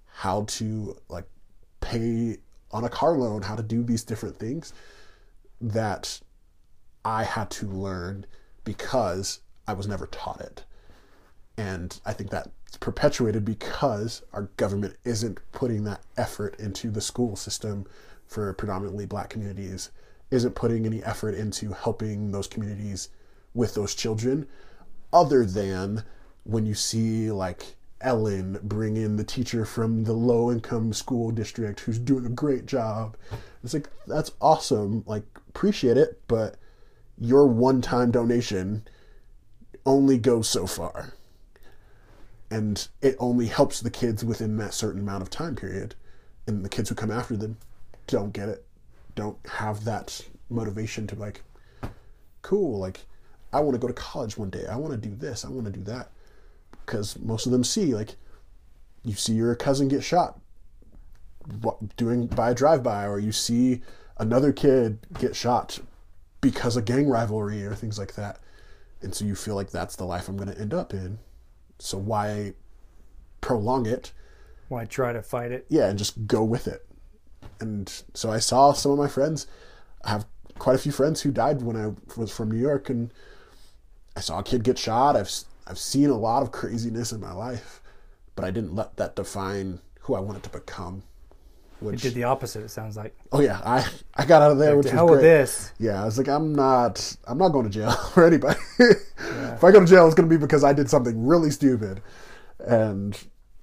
[0.06, 1.26] how to like
[1.80, 2.36] pay
[2.70, 4.72] on a car loan how to do these different things
[5.60, 6.20] that
[7.04, 8.26] I had to learn
[8.64, 10.64] because I was never taught it.
[11.56, 17.36] And I think that's perpetuated because our government isn't putting that effort into the school
[17.36, 17.86] system
[18.26, 19.90] for predominantly black communities,
[20.30, 23.08] isn't putting any effort into helping those communities
[23.54, 24.46] with those children,
[25.12, 26.04] other than
[26.44, 31.80] when you see like Ellen bring in the teacher from the low income school district
[31.80, 33.16] who's doing a great job.
[33.64, 35.02] It's like, that's awesome.
[35.06, 36.56] Like, appreciate it, but
[37.18, 38.86] your one time donation
[39.86, 41.14] only goes so far.
[42.50, 45.94] And it only helps the kids within that certain amount of time period.
[46.46, 47.58] And the kids who come after them
[48.06, 48.64] don't get it,
[49.14, 51.42] don't have that motivation to, like,
[52.42, 53.00] cool, like,
[53.52, 54.64] I want to go to college one day.
[54.66, 55.44] I want to do this.
[55.44, 56.10] I want to do that.
[56.84, 58.14] Because most of them see, like,
[59.02, 60.38] you see your cousin get shot
[61.96, 63.82] doing by a drive-by, or you see
[64.18, 65.80] another kid get shot
[66.40, 68.38] because of gang rivalry or things like that.
[69.02, 71.18] And so you feel like that's the life I'm going to end up in.
[71.78, 72.54] So why
[73.40, 74.12] prolong it?
[74.68, 76.84] why try to fight it Yeah, and just go with it.
[77.60, 79.46] And so I saw some of my friends.
[80.04, 80.26] I have
[80.58, 83.12] quite a few friends who died when I was from New York, and
[84.16, 85.16] I saw a kid get shot.
[85.16, 85.30] I've
[85.66, 87.80] I've seen a lot of craziness in my life,
[88.34, 91.02] but I didn't let that define who I wanted to become.
[91.92, 94.70] Which did the opposite it sounds like oh yeah, I I got out of there,
[94.70, 95.16] Like, which to was hell great.
[95.16, 98.58] with this Yeah, I was like, I'm not, I'm not going to jail for anybody.
[98.78, 102.02] If I go to jail, it's going to be because I did something really stupid.
[102.60, 103.18] And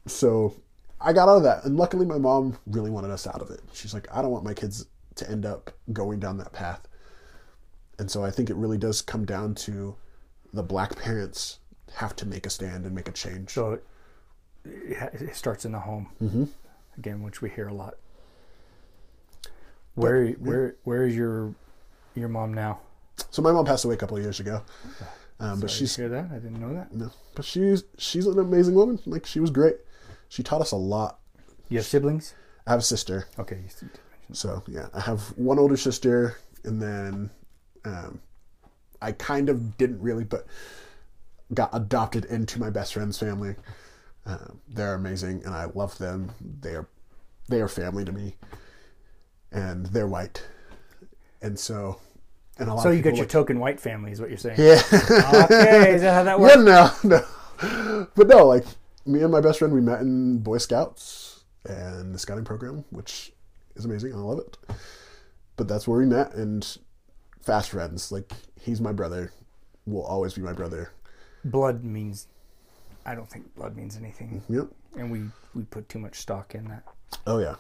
[0.08, 0.56] so
[1.02, 1.66] I got out of that.
[1.66, 3.62] And luckily, my mom really wanted us out of it.
[3.74, 6.82] She's like, I don't want my kids to end up going down that path.
[8.00, 9.96] And so I think it really does come down to
[10.54, 11.60] the black parents
[11.96, 13.52] have to make a stand and make a change.
[13.52, 13.84] So it,
[14.66, 16.46] it starts in the home Mm-hmm.
[16.98, 17.96] again, which we hear a lot.
[19.96, 21.54] Where where where is your
[22.16, 22.80] your mom now?
[23.32, 24.64] So my mom passed away a couple of years ago,
[25.40, 26.26] um, but she's hear that.
[26.32, 26.94] I didn't know that.
[26.94, 29.00] no, but she's she's an amazing woman.
[29.06, 29.76] Like she was great.
[30.30, 31.20] She taught us a lot.
[31.70, 32.34] You have siblings?
[32.66, 33.60] I have a sister, Okay.
[33.82, 33.90] you
[34.32, 37.30] so yeah, I have one older sister, and then
[37.86, 38.20] um,
[39.02, 40.48] I kind of didn't really, but
[41.54, 43.56] got adopted into my best friend's family.
[44.26, 46.32] Um, they're amazing, and I love them.
[46.62, 46.88] They are
[47.50, 48.38] they are family to me,
[49.54, 50.44] and they're white,
[51.42, 52.00] and so
[52.58, 54.60] and a lot So you get your like- token white family, is what you're saying?
[54.60, 54.82] yeah.
[55.46, 56.56] okay, is that how that works?
[56.58, 56.64] Yeah,
[57.04, 57.20] no,
[57.64, 58.08] no.
[58.16, 58.66] But no, like
[59.06, 63.32] me and my best friend, we met in Boy Scouts and the scouting program, which
[63.76, 64.14] is amazing.
[64.14, 64.58] I love it.
[65.56, 66.66] But that's where we met and
[67.42, 68.12] fast friends.
[68.12, 69.32] Like he's my brother,
[69.86, 70.92] will always be my brother.
[71.46, 72.28] Blood means.
[73.06, 74.68] I don't think blood means anything, Yep.
[74.98, 76.84] and we we put too much stock in that.
[77.28, 77.56] Oh yeah.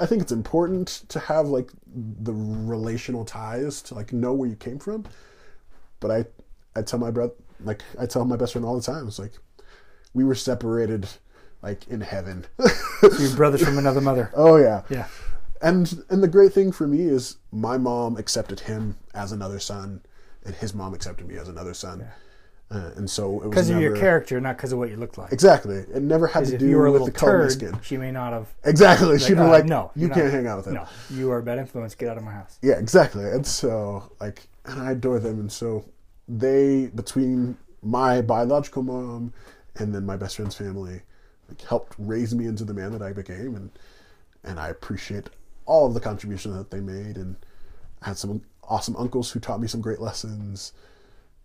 [0.00, 4.56] I think it's important to have like the relational ties to like know where you
[4.56, 5.04] came from.
[6.00, 6.24] But I
[6.76, 7.32] I tell my brother
[7.64, 9.32] like I tell my best friend all the time, it's like
[10.14, 11.08] we were separated
[11.62, 12.46] like in heaven.
[13.18, 14.30] Your brothers from another mother.
[14.36, 14.82] oh yeah.
[14.88, 15.08] Yeah.
[15.60, 20.02] And and the great thing for me is my mom accepted him as another son,
[20.44, 22.06] and his mom accepted me as another son.
[22.70, 25.16] Uh, and so it was Because of your character, not because of what you look
[25.16, 25.32] like.
[25.32, 25.76] Exactly.
[25.76, 27.80] It never had to do you were with the color of my skin.
[27.82, 28.48] she may not have.
[28.64, 29.18] Exactly.
[29.18, 30.74] She'd be uh, like, no, you can't not- hang out with him.
[30.74, 31.94] No, you are a bad influence.
[31.94, 32.58] Get out of my house.
[32.60, 33.24] Yeah, exactly.
[33.24, 35.40] And so, like, and I adore them.
[35.40, 35.86] And so,
[36.28, 39.32] they, between my biological mom
[39.76, 41.00] and then my best friend's family,
[41.48, 43.56] like, helped raise me into the man that I became.
[43.56, 43.70] And,
[44.44, 45.30] and I appreciate
[45.64, 47.16] all of the contributions that they made.
[47.16, 47.36] And
[48.02, 50.74] I had some awesome uncles who taught me some great lessons.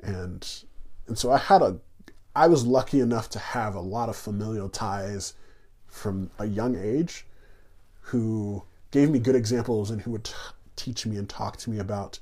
[0.02, 0.46] And,
[1.08, 1.78] and so I had a,
[2.36, 5.34] I was lucky enough to have a lot of familial ties
[5.88, 7.26] from a young age
[8.08, 10.34] who gave me good examples and who would t-
[10.76, 12.20] teach me and talk to me about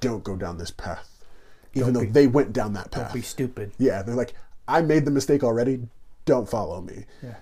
[0.00, 1.24] don't go down this path
[1.74, 3.72] even Don't though be- they went down that path Don't Be stupid.
[3.78, 4.34] yeah they're like
[4.68, 5.80] i made the mistake already.
[6.24, 7.06] Don't follow me.
[7.22, 7.34] Yeah.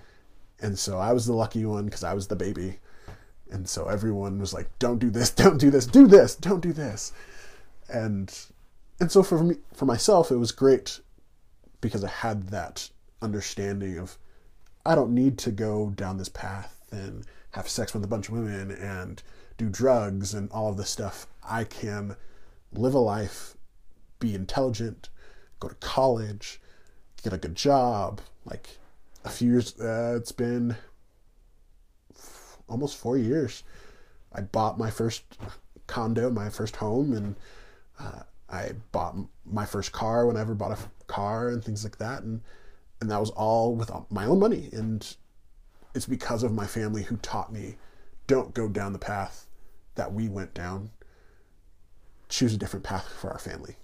[0.61, 2.79] and so i was the lucky one because i was the baby.
[3.49, 5.29] And so everyone was like don't do this.
[5.43, 5.85] Don't do this.
[5.85, 6.35] Do this.
[6.35, 7.13] Don't do this.
[7.87, 8.33] And
[8.99, 10.99] and so for me for myself it was great
[11.81, 12.89] because i had that
[13.21, 14.17] understanding of
[14.87, 18.35] I don't need to go down this path and have sex with a bunch of
[18.35, 19.21] women and
[19.57, 21.27] do drugs and all of this stuff.
[21.43, 22.15] I can
[22.71, 23.57] live a life,
[24.19, 25.09] be intelligent,
[25.59, 26.61] go to college,
[27.21, 28.21] get a good job.
[28.45, 28.77] Like
[29.25, 30.77] a few years, uh, it's been
[32.15, 33.63] f- almost four years.
[34.31, 35.23] I bought my first
[35.87, 37.35] condo, my first home, and
[37.99, 41.97] uh, I bought my first car when I ever bought a car and things like
[41.97, 42.23] that.
[42.23, 42.41] And
[42.99, 45.15] and that was all with um, my own money and
[45.93, 47.75] it's because of my family who taught me
[48.25, 49.45] don't go down the path
[49.95, 50.89] that we went down.
[52.29, 53.75] Choose a different path for our family.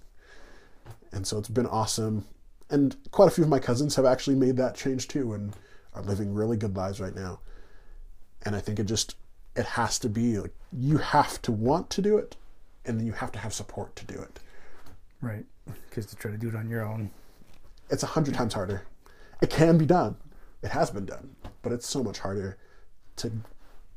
[1.11, 2.25] And so it's been awesome
[2.69, 5.55] and quite a few of my cousins have actually made that change too and
[5.93, 7.39] are living really good lives right now.
[8.45, 9.15] And i think it just
[9.55, 12.35] it has to be like you have to want to do it
[12.85, 14.39] and then you have to have support to do it
[15.23, 15.45] Right.
[15.89, 17.09] Because to try to do it on your own.
[17.89, 18.83] it's a hundred times harder.
[19.41, 20.17] It can be done.
[20.61, 22.57] It has been done, but it's so much harder
[23.17, 23.31] to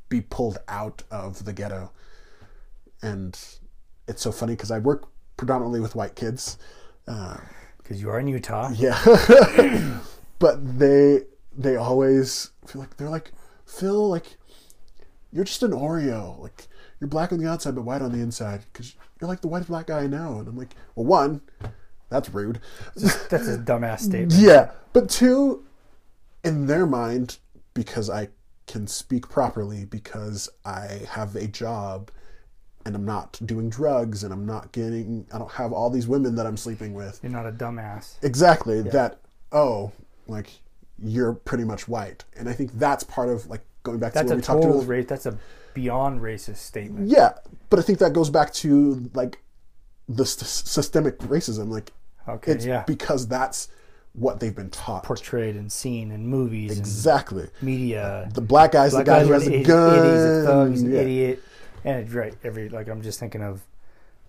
[0.09, 1.91] be pulled out of the ghetto.
[3.01, 3.37] And
[4.07, 6.57] it's so funny because I work predominantly with white kids.
[7.07, 7.37] Uh,
[7.77, 8.69] Because you are in Utah.
[8.75, 8.97] yeah,
[10.39, 11.21] but they
[11.57, 13.31] they always feel like they're like
[13.65, 14.37] Phil, like
[15.31, 16.67] you're just an Oreo, like
[16.99, 19.67] you're black on the outside but white on the inside because you're like the white
[19.67, 20.39] black guy I know.
[20.39, 21.41] And I'm like, well, one,
[22.09, 22.59] that's rude.
[22.95, 24.33] That's a dumbass statement.
[24.33, 25.63] Yeah, but two,
[26.43, 27.37] in their mind,
[27.73, 28.29] because I
[28.65, 32.11] can speak properly, because I have a job,
[32.85, 36.35] and I'm not doing drugs, and I'm not getting, I don't have all these women
[36.35, 37.19] that I'm sleeping with.
[37.21, 38.15] You're not a dumbass.
[38.23, 39.19] Exactly that.
[39.51, 39.91] Oh,
[40.27, 40.49] like
[41.01, 44.27] you're pretty much white, and I think that's part of like going back to That's
[44.29, 44.87] what a we talked about.
[44.87, 45.05] race.
[45.07, 45.37] That's a
[45.77, 47.07] beyond racist statement.
[47.09, 47.33] Yeah,
[47.69, 49.39] but I think that goes back to like
[50.09, 51.69] the s- systemic racism.
[51.69, 51.91] Like
[52.27, 52.53] Okay.
[52.53, 52.83] it's yeah.
[52.87, 53.69] because that's
[54.13, 55.03] what they've been taught.
[55.03, 57.47] Portrayed and seen in movies Exactly.
[57.61, 58.27] media.
[58.33, 59.93] The black guy's Black the guy who has a gun.
[60.03, 60.71] He's a thug.
[60.71, 60.99] He's an Yeah.
[61.01, 61.43] idiot.
[61.85, 62.33] And it's right.
[62.43, 63.61] Every like I'm just thinking of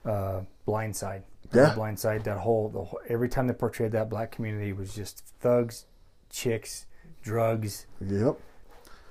[0.05, 1.23] uh, Blindside.
[1.55, 1.75] Yeah.
[1.75, 2.25] Blindside.
[2.25, 5.87] That whole, the whole every time they portrayed that black community was just thugs,
[6.31, 6.85] chicks,
[7.23, 7.87] drugs.
[8.01, 8.37] Yep.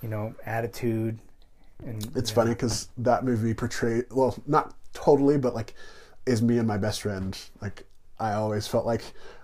[0.04, 1.18] You know, attitude.
[1.86, 2.36] And It's yeah.
[2.36, 5.74] funny because that movie portrayed well, not totally, but like,
[6.26, 7.38] is me and my best friend.
[7.62, 7.86] Like,
[8.20, 9.02] I always felt like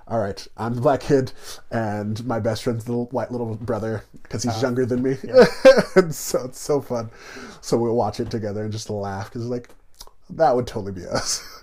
[0.08, 1.32] all right, I'm the black kid,
[1.72, 4.62] and my best friend's the white little brother because he's uh-huh.
[4.62, 5.18] younger than me.
[5.96, 7.10] and so it's so fun.
[7.62, 9.70] So we'll watch it together and just laugh because like
[10.32, 11.62] that would totally be us.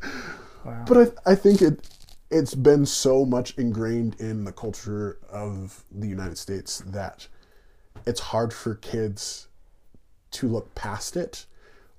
[0.65, 0.85] Wow.
[0.87, 1.87] But I, I think it
[2.31, 7.27] it's been so much ingrained in the culture of the United States that
[8.07, 9.49] it's hard for kids
[10.33, 11.47] to look past it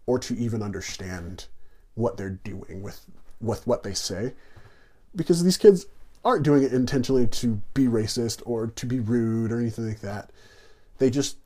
[0.05, 1.45] or to even understand
[1.95, 3.05] what they're doing with
[3.39, 4.34] with what they say.
[5.15, 5.86] Because these kids
[6.23, 10.29] aren't doing it intentionally to be racist or to be rude or anything like that.
[10.99, 11.38] They just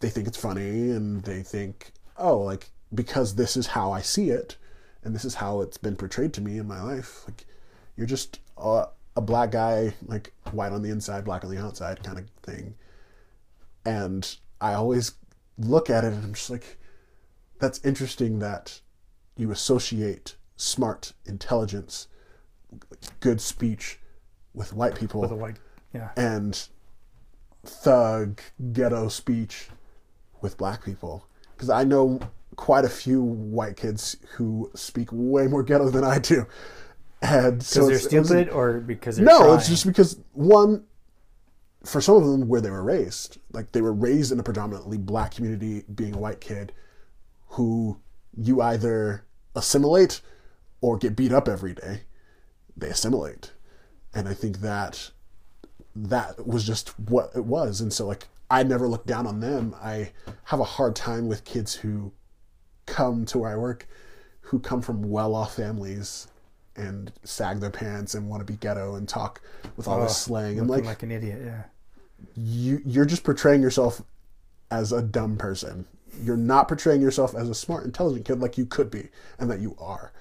[0.00, 4.30] they think it's funny and they think oh like because this is how i see
[4.30, 4.56] it
[5.02, 7.46] and this is how it's been portrayed to me in my life like
[7.96, 12.02] you're just a, a black guy like white on the inside black on the outside
[12.02, 12.74] kind of thing.
[13.84, 15.12] And i always
[15.58, 16.78] look at it and i'm just like
[17.58, 18.80] that's interesting that
[19.36, 22.08] you associate smart intelligence
[23.20, 23.98] good speech
[24.54, 25.56] with white people with a white,
[25.92, 26.68] yeah, and
[27.64, 28.40] thug
[28.72, 29.68] ghetto speech
[30.40, 31.26] with black people.
[31.54, 32.20] Because I know
[32.56, 36.46] quite a few white kids who speak way more ghetto than I do,
[37.22, 39.58] and so they're it's- it was- stupid or because they're no, trying?
[39.58, 40.84] it's just because one,
[41.86, 44.98] for some of them, where they were raised, like they were raised in a predominantly
[44.98, 46.72] black community, being a white kid,
[47.50, 47.98] who
[48.36, 49.24] you either
[49.54, 50.20] assimilate
[50.80, 52.02] or get beat up every day.
[52.76, 53.52] They assimilate,
[54.14, 55.10] and I think that
[55.94, 59.74] that was just what it was, and so like I never look down on them.
[59.82, 60.12] I
[60.44, 62.12] have a hard time with kids who
[62.86, 63.86] come to where I work,
[64.40, 66.28] who come from well-off families
[66.76, 69.40] and sag their pants and want to be ghetto and talk
[69.76, 71.40] with all Oh, this slang and like like an idiot.
[71.44, 71.62] Yeah,
[72.36, 74.02] you you're just portraying yourself
[74.70, 75.86] as a dumb person.
[76.22, 79.08] You're not portraying yourself as a smart, intelligent kid like you could be
[79.38, 80.12] and that you are.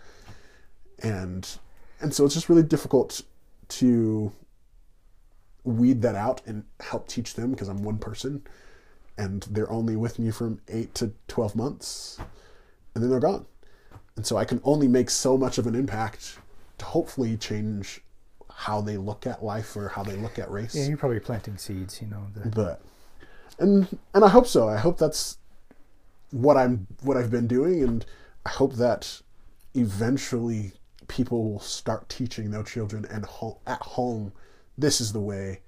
[0.99, 1.47] And
[2.01, 3.21] and so it's just really difficult
[3.67, 4.31] to
[5.63, 8.43] weed that out and help teach them because I'm one person
[9.17, 12.19] and they're only with me from 8 to 12 months
[12.93, 13.45] and then they're gone.
[14.15, 16.37] And so I can only make so much of an impact
[16.77, 18.01] to hopefully change
[18.55, 20.87] how they look at life or how they look at race yeah.
[20.87, 22.01] You're probably planting seeds.
[22.01, 22.81] You know, the, but
[23.59, 24.67] and and I hope so.
[24.69, 25.37] I hope that's
[26.31, 28.05] what I'm what I've been doing, and
[28.45, 29.21] I hope that
[29.73, 30.73] eventually
[31.07, 34.31] people will start teaching their children and ho- at home
[34.77, 35.61] this is the way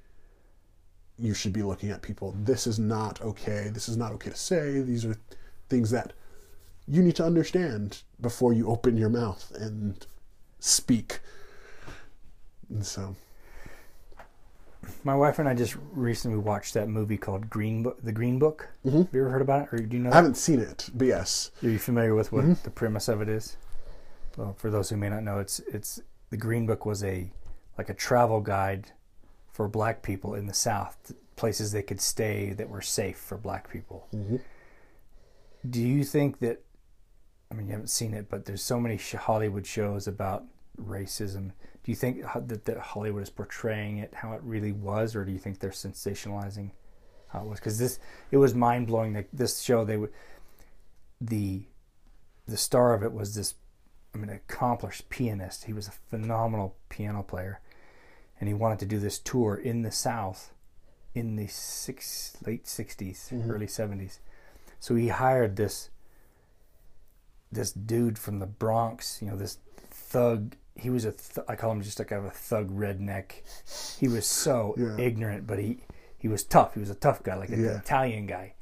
[1.18, 2.36] you should be looking at people.
[2.44, 3.70] This is not okay.
[3.74, 4.82] This is not okay to say.
[4.82, 5.18] These are
[5.70, 6.14] things that
[6.88, 10.06] you need to understand before you open your mouth and
[10.60, 11.20] speak.
[12.70, 13.16] And so,
[15.04, 17.98] my wife and I just recently watched that movie called Green Book.
[18.04, 18.70] The Green Book.
[18.86, 18.98] Mm-hmm.
[19.00, 20.12] Have you ever heard about it, or do you know?
[20.12, 21.52] I haven't seen it, but yes.
[21.64, 22.50] Are you familiar with Mm-hmm.
[22.50, 23.58] what the premise of it is?
[24.38, 26.00] Well, for those who may not know, it's it's
[26.30, 27.32] the Green Book was a
[27.78, 28.92] like a travel guide
[29.52, 33.70] for Black people in the South, places they could stay that were safe for Black
[33.72, 34.08] people.
[34.16, 34.38] Mm-hmm.
[35.70, 36.62] Do you think that?
[37.52, 40.44] I mean, you haven't seen it, but there's so many Hollywood shows about
[40.80, 41.52] racism.
[41.88, 45.32] Do you think that, that Hollywood is portraying it how it really was, or do
[45.32, 46.72] you think they're sensationalizing
[47.30, 47.60] how it was?
[47.60, 47.98] Because this,
[48.30, 49.14] it was mind blowing.
[49.14, 50.12] That this show, they would
[51.22, 51.64] the
[52.46, 53.56] the star of it was this
[54.14, 55.64] I mean accomplished pianist.
[55.64, 57.62] He was a phenomenal piano player
[58.38, 60.52] and he wanted to do this tour in the south
[61.16, 63.50] in the six late 60s, mm-hmm.
[63.50, 64.20] early 70s.
[64.82, 65.90] So he hired this
[67.50, 69.60] this dude from the Bronx, you know, this
[69.90, 70.58] thug.
[70.78, 73.32] He was a th- I call him just like kind of a thug redneck.
[74.00, 74.98] He was so Yeah.
[74.98, 75.80] ignorant, but he
[76.18, 76.74] he was tough.
[76.74, 77.78] He was a tough guy, like an Yeah.
[77.78, 78.54] Italian guy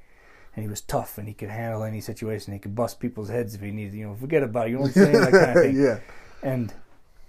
[0.56, 2.54] and he was tough and he could handle any situation.
[2.54, 3.94] He could bust people's heads if he needed.
[3.94, 4.72] You know, forget about it.
[4.72, 5.14] You know what I'm saying?
[5.14, 5.76] That kind of thing.
[5.76, 6.00] yeah.
[6.42, 6.74] And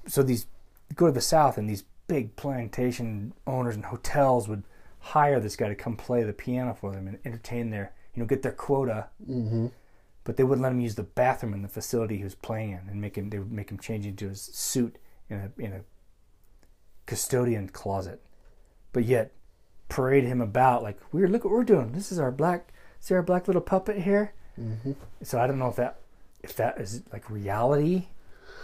[0.07, 0.47] so these
[0.95, 4.63] go to the south, and these big plantation owners and hotels would
[5.01, 8.27] hire this guy to come play the piano for them and entertain their, you know,
[8.27, 9.09] get their quota.
[9.29, 9.67] Mm-hmm.
[10.27, 12.89] But they wouldn't let him use the bathroom in the facility he was playing in,
[12.91, 13.31] and make him.
[13.31, 14.99] They would make him change into his suit
[15.31, 15.81] in a in a
[17.07, 18.21] custodian closet.
[18.93, 19.33] But yet,
[19.89, 21.93] parade him about like we're look what we're doing.
[21.93, 22.73] This is our black.
[22.99, 24.35] See our black little puppet here.
[24.59, 24.93] Mm-hmm.
[25.23, 26.01] So I don't know if that
[26.43, 28.09] if that is like reality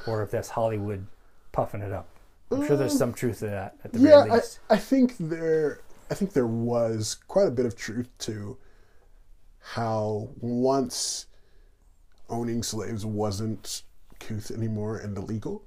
[0.08, 1.06] or if that's Hollywood
[1.52, 2.08] puffing it up.
[2.50, 4.74] I'm sure there's some truth to that at the yeah, very I.
[4.74, 8.58] I think there I think there was quite a bit of truth to
[9.60, 11.26] how once
[12.32, 13.82] owning slaves wasn't
[14.18, 15.64] couth anymore and illegal.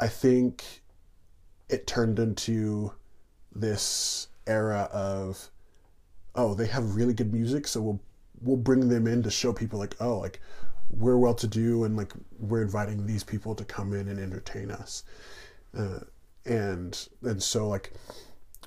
[0.00, 0.64] I think
[1.68, 2.92] it turned into
[3.54, 5.50] this era of
[6.34, 8.00] oh, they have really good music, so we'll
[8.40, 10.40] we'll bring them in to show people like, oh, like
[10.90, 14.70] we're well to do and like we're inviting these people to come in and entertain
[14.70, 15.04] us.
[15.76, 16.00] Uh,
[16.46, 17.92] and and so like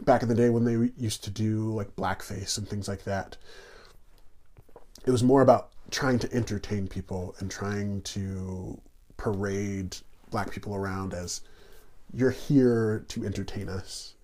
[0.01, 3.37] back in the day when they used to do like blackface and things like that
[5.05, 8.79] it was more about trying to entertain people and trying to
[9.17, 9.95] parade
[10.29, 11.41] black people around as
[12.13, 14.15] you're here to entertain us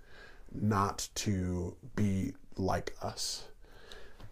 [0.53, 3.43] not to be like us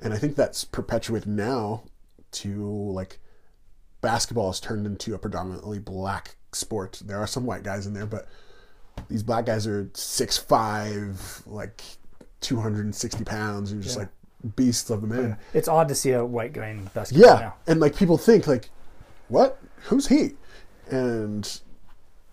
[0.02, 1.84] and i think that's perpetuated now
[2.32, 2.50] to
[2.92, 3.20] like
[4.02, 8.06] basketball has turned into a predominantly black sport there are some white guys in there
[8.06, 8.28] but
[9.10, 11.84] these black guys are six five, like
[12.40, 14.04] two hundred and sixty pounds, and just Yeah.
[14.04, 14.15] like
[14.56, 15.38] beasts of the man.
[15.54, 17.56] It's odd to see a white guy in basketball Yeah, now.
[17.68, 18.70] and like people think like,
[19.28, 19.60] what?
[19.84, 20.32] Who's he?
[20.90, 21.60] And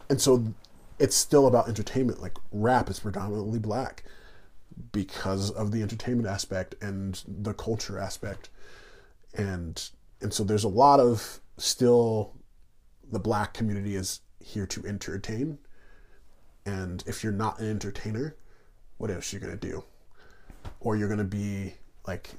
[0.09, 0.53] and so
[0.99, 2.21] it's still about entertainment.
[2.21, 4.05] Like rap is predominantly black
[4.93, 8.51] because of the entertainment aspect and the culture aspect,
[9.35, 9.91] and
[10.21, 12.35] and so there's a lot of still
[13.11, 15.59] the black community is here to entertain.
[16.65, 18.37] And if you're not an entertainer,
[18.99, 19.85] what else you gonna do?
[20.81, 21.75] Or you're gonna be
[22.07, 22.31] like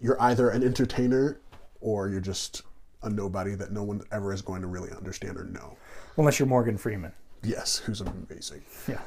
[0.00, 1.40] you're either an entertainer
[1.80, 2.62] or you're just
[3.02, 5.76] a nobody that no one ever is going to really understand or know.
[6.16, 7.12] Unless you're Morgan Freeman.
[7.42, 8.62] Yes, who's amazing.
[8.88, 9.00] Yeah.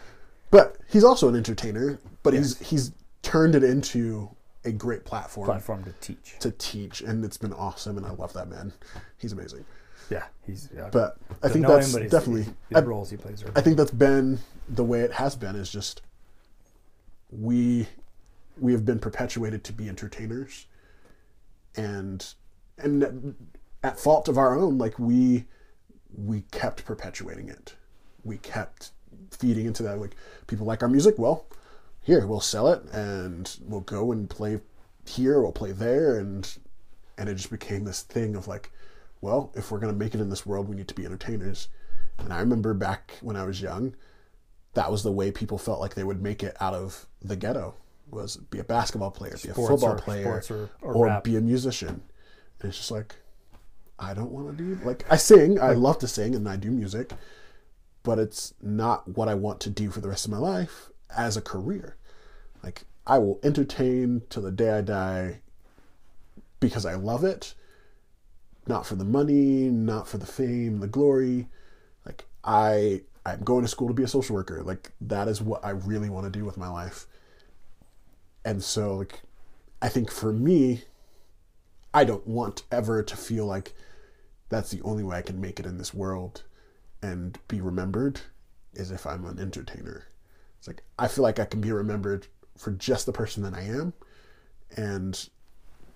[0.51, 2.91] But he's also an entertainer, but he's he's
[3.21, 4.29] turned it into
[4.63, 6.39] a great platform Platform to teach.
[6.39, 8.73] to teach and it's been awesome and I love that man.
[9.17, 9.65] He's amazing.
[10.09, 10.23] Yeah.
[10.45, 10.89] He's yeah.
[10.91, 14.39] But I think that's him, definitely the roles he plays are I think that's been
[14.67, 16.01] the way it has been is just
[17.31, 17.87] we
[18.59, 20.65] we have been perpetuated to be entertainers.
[21.75, 22.25] And
[22.77, 23.35] and
[23.83, 25.45] at fault of our own like we
[26.13, 27.75] we kept perpetuating it.
[28.23, 28.91] We kept
[29.31, 30.15] feeding into that like
[30.47, 31.15] people like our music.
[31.17, 31.45] Well
[32.01, 34.59] here we'll sell it and we'll go and play
[35.05, 36.17] here we'll play there.
[36.17, 36.57] And
[37.17, 38.71] and it just became this thing of like
[39.21, 41.67] well if we're going to make it in this world we need to be entertainers.
[42.19, 43.93] And i remember back when i was young
[44.75, 47.75] that was the way people felt like they would make it out of the ghetto
[48.09, 51.41] was be a basketball player be a football or- player or- or or be a
[51.41, 52.01] musician.
[52.61, 53.15] And it's just like
[53.97, 56.69] i don't want to do like i sing i love to sing and i do
[56.69, 57.11] music
[58.03, 61.37] but it's not what i want to do for the rest of my life as
[61.37, 61.95] a career.
[62.63, 65.39] Like i will entertain till the day i die
[66.59, 67.53] because i love it
[68.67, 71.47] not for the money not for the fame the glory.
[72.05, 74.61] Like i i'm going to school to be a social worker.
[74.61, 77.07] Like that is what i really want to do with my life
[78.45, 79.21] and so like
[79.81, 80.83] i think for me
[81.93, 83.73] i don't want ever to feel like
[84.49, 86.43] that's the only way i can make it in this world
[87.01, 88.21] and be remembered
[88.75, 90.05] is if i'm an entertainer
[90.59, 92.27] it's like i feel like i can be remembered
[92.57, 93.91] for just the person that i am
[94.77, 95.29] and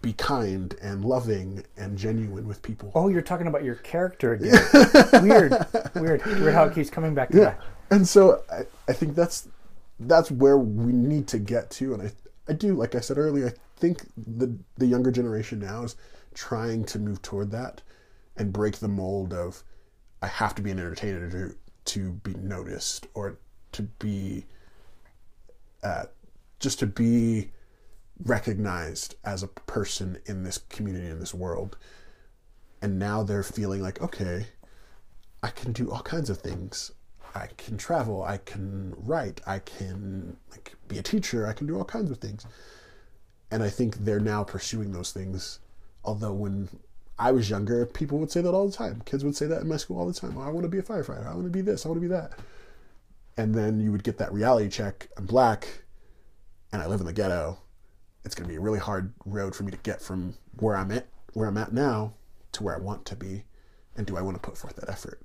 [0.02, 4.58] be kind and loving and genuine with people Oh, you're talking about your character again.
[5.28, 5.52] weird.
[5.93, 6.26] Weird.
[6.26, 7.60] Weird how it keeps coming back to yeah that.
[7.91, 9.50] and so I, I think that's
[10.00, 12.12] that's where we need to get to and I,
[12.50, 15.95] I do like i said earlier i think the the younger generation now is
[16.34, 17.82] trying to move toward that
[18.38, 19.64] and break the mold of
[20.22, 23.38] i have to be an entertainer to to be noticed or
[23.72, 24.45] to be
[25.84, 26.04] uh,
[26.60, 27.52] just to be
[28.26, 31.78] recognized as a person in this community in this world
[32.82, 34.45] and now they're feeling like okay
[35.41, 36.91] I can do all kinds of things.
[37.36, 38.23] I can travel.
[38.23, 39.41] I can write.
[39.45, 41.47] I can like be a teacher.
[41.47, 42.45] I can do all kinds of things.
[43.51, 45.59] And I think they're now pursuing those things.
[46.03, 46.69] Although when
[47.17, 49.01] I was younger, people would say that all the time.
[49.05, 50.36] Kids would say that in my school all the time.
[50.38, 51.27] Oh, I want to be a firefighter.
[51.27, 51.86] I want to be this.
[51.86, 52.34] I want to be that.
[53.38, 55.09] And then you would get that reality check.
[55.17, 55.67] I'm black,
[56.71, 57.59] and I live in the ghetto.
[58.25, 60.91] It's going to be a really hard road for me to get from where I'm
[60.91, 62.13] at, where I'm at now,
[62.53, 63.43] to where I want to be.
[63.95, 65.21] And do I want to put forth that effort?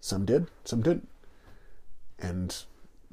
[0.00, 1.08] Some did, some didn't.
[2.18, 2.54] And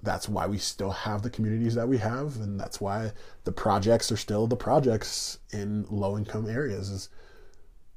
[0.04, 3.12] that's why we still have the communities that we have, and that's why
[3.43, 7.10] the projects are still the projects in low income areas, is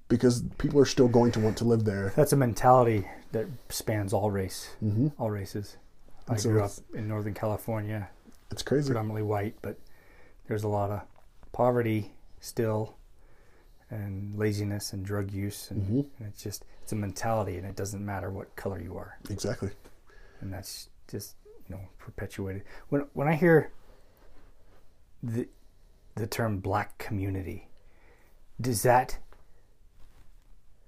[0.08, 2.12] because people are still going to want to live there.
[2.14, 4.68] That's a mentality that spans all race,
[5.18, 5.76] all races.
[6.28, 8.08] I so grew up in Northern California,
[8.50, 8.86] It's crazy.
[8.88, 9.78] predominantly white, but
[10.46, 11.00] there's a lot of
[11.52, 12.96] poverty still,
[13.90, 16.00] and laziness and drug use, and, Mm-hmm.
[16.22, 19.70] and it's just it's a mentality, and it doesn't matter what color you are, Exactly.
[20.40, 21.36] and that's just
[21.68, 22.62] you know perpetuated.
[22.88, 23.72] When when I hear
[25.22, 25.48] the
[26.14, 27.68] the term black community,
[28.60, 29.18] does that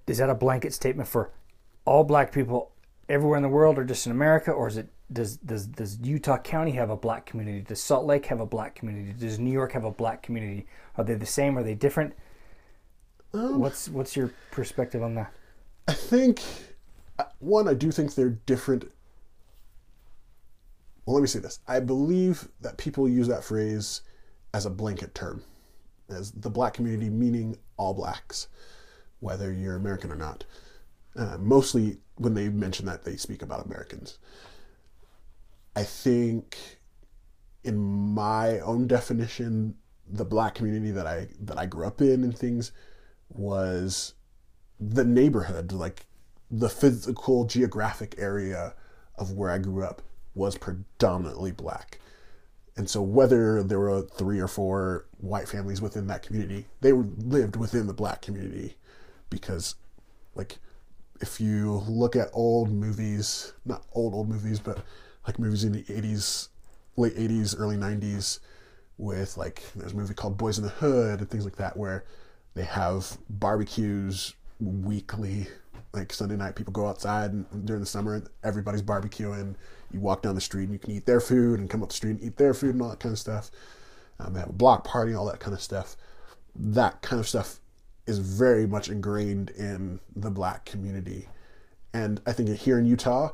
[0.07, 1.31] is that a blanket statement for
[1.85, 2.71] all black people
[3.09, 6.37] everywhere in the world or just in America or is it does does does Utah
[6.37, 7.61] County have a black community?
[7.61, 9.13] Does Salt Lake have a black community?
[9.13, 10.65] Does New York have a black community?
[10.97, 11.57] Are they the same?
[11.57, 12.13] Are they different?
[13.33, 15.31] Um, What's what's your perspective on that?
[15.87, 16.41] I think
[17.19, 18.91] uh, one, I do think they're different
[21.07, 21.61] well, let me say this.
[21.69, 24.01] I believe that people use that phrase
[24.53, 25.41] as a blanket term,
[26.09, 28.49] as the black community meaning all blacks,
[29.21, 30.43] whether you're American or not.
[31.15, 34.19] Uh, mostly when they mention that, they speak about Americans.
[35.77, 36.57] I think,
[37.63, 39.75] in my own definition,
[40.09, 42.73] the black community that I that I grew up in and things
[43.29, 44.13] was
[44.77, 46.05] the neighborhood, like
[46.51, 48.75] the physical geographic area
[49.15, 50.01] of where I grew up
[50.37, 51.99] was predominantly black.
[52.77, 57.55] And so whether there were three or four white families within that community, they lived
[57.55, 58.75] within the black community
[59.29, 59.75] because
[60.35, 60.59] like
[61.19, 64.83] if you look at old movies, not old old movies, but
[65.25, 66.49] like movies in the 80s,
[66.95, 68.39] late 80s, early 90s
[68.99, 72.05] with like there's a movie called Boys in the Hood and things like that where
[72.53, 75.47] they have barbecues weekly
[75.93, 79.55] like Sunday night, people go outside and during the summer, everybody's barbecuing.
[79.91, 81.95] You walk down the street and you can eat their food and come up the
[81.95, 83.51] street and eat their food and all that kind of stuff.
[84.19, 85.95] Um, they have a block party, all that kind of stuff.
[86.55, 87.59] That kind of stuff
[88.05, 91.27] is very much ingrained in the black community.
[91.93, 93.31] And I think here in Utah,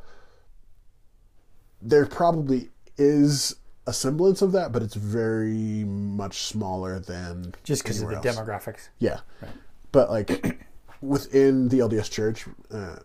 [1.82, 8.02] there probably is a semblance of that, but it's very much smaller than just because
[8.02, 8.26] of the else.
[8.26, 8.90] demographics.
[9.00, 9.52] Yeah, right.
[9.92, 10.66] but like
[11.02, 12.98] within the LDS Church, uh,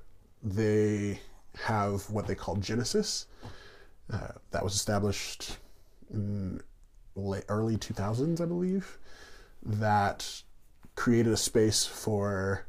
[0.42, 1.20] they
[1.62, 3.26] have what they call Genesis.
[4.13, 5.59] Uh, that was established
[6.11, 6.61] in
[7.15, 8.99] late, early 2000s, I believe,
[9.63, 10.43] that
[10.95, 12.67] created a space for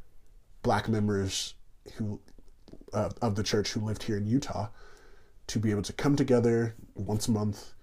[0.64, 1.56] black members
[1.96, 2.20] who
[2.94, 4.68] uh, of the church who lived here in Utah
[5.48, 7.74] to be able to come together once a month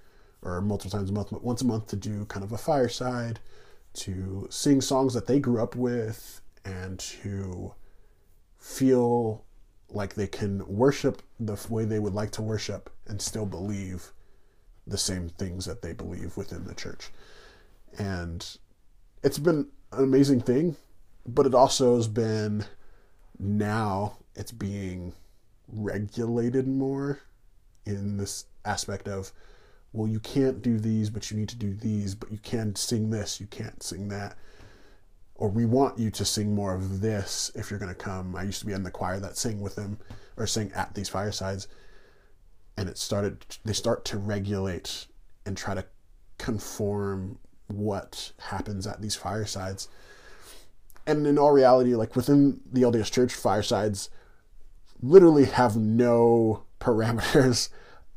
[0.43, 3.41] or multiple times a month, but once a month to do kind of a fireside,
[3.95, 7.75] to sing songs that they grew up with, and to
[8.59, 9.45] feel
[9.91, 14.12] like they can worship the way they would like to worship and still believe
[14.87, 17.11] the same things that they believe within the church.
[17.99, 18.47] And
[19.22, 20.76] it's been an amazing thing,
[21.26, 22.64] but it also has been
[23.39, 25.12] now it's being
[25.68, 27.20] regulated more
[27.84, 29.32] in this aspect of
[29.93, 33.11] well you can't do these but you need to do these but you can sing
[33.11, 34.37] this you can't sing that
[35.39, 38.34] or we want you to sing more of this if you're going to come.
[38.34, 39.99] I used to be in the choir that sing with them
[40.37, 41.68] or sing at these firesides.
[42.76, 45.07] And it started, they start to regulate
[45.45, 45.84] and try to
[46.39, 49.89] conform what happens at these firesides.
[51.07, 54.11] And in all reality, like within the LDS Church, firesides
[55.03, 57.68] literally have no parameters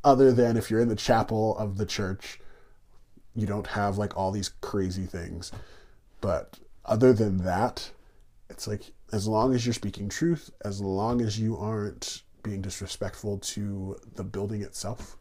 [0.04, 2.40] other than if you're in the chapel of the church,
[3.36, 5.52] you don't have like all these crazy things.
[6.22, 6.60] But
[6.90, 7.92] other than that,
[8.50, 13.38] it's like as long as you're speaking truth, as long as you aren't being disrespectful
[13.38, 15.16] to the building itself,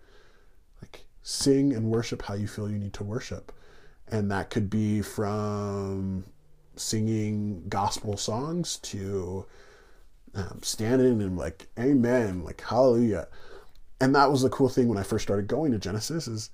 [0.82, 3.52] like sing and worship how you feel you need to worship.
[4.10, 6.24] And that could be from
[6.74, 9.44] singing gospel songs to
[10.34, 13.28] um, standing and like amen, like hallelujah.
[14.00, 16.50] And that was the cool thing when I first started going to Genesis is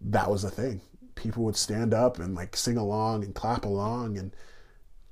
[0.00, 0.80] that was a thing
[1.18, 4.34] people would stand up and like sing along and clap along and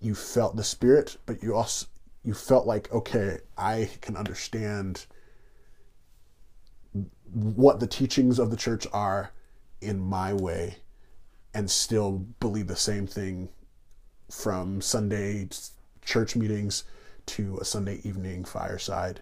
[0.00, 1.86] you felt the spirit but you also
[2.22, 5.07] you felt like okay i can understand
[7.32, 9.32] what the teachings of the church are
[9.80, 10.76] in my way
[11.54, 13.48] and still believe the same thing
[14.30, 15.48] from sunday
[16.04, 16.84] church meetings
[17.26, 19.20] to a sunday evening fireside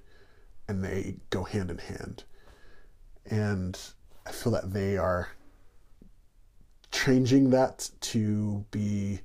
[0.69, 2.25] and they go hand in hand.
[3.27, 3.79] And
[4.27, 5.29] i feel that they are
[6.95, 9.19] changing that to be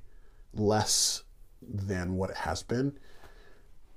[0.52, 1.22] less
[1.62, 2.98] than what it has been.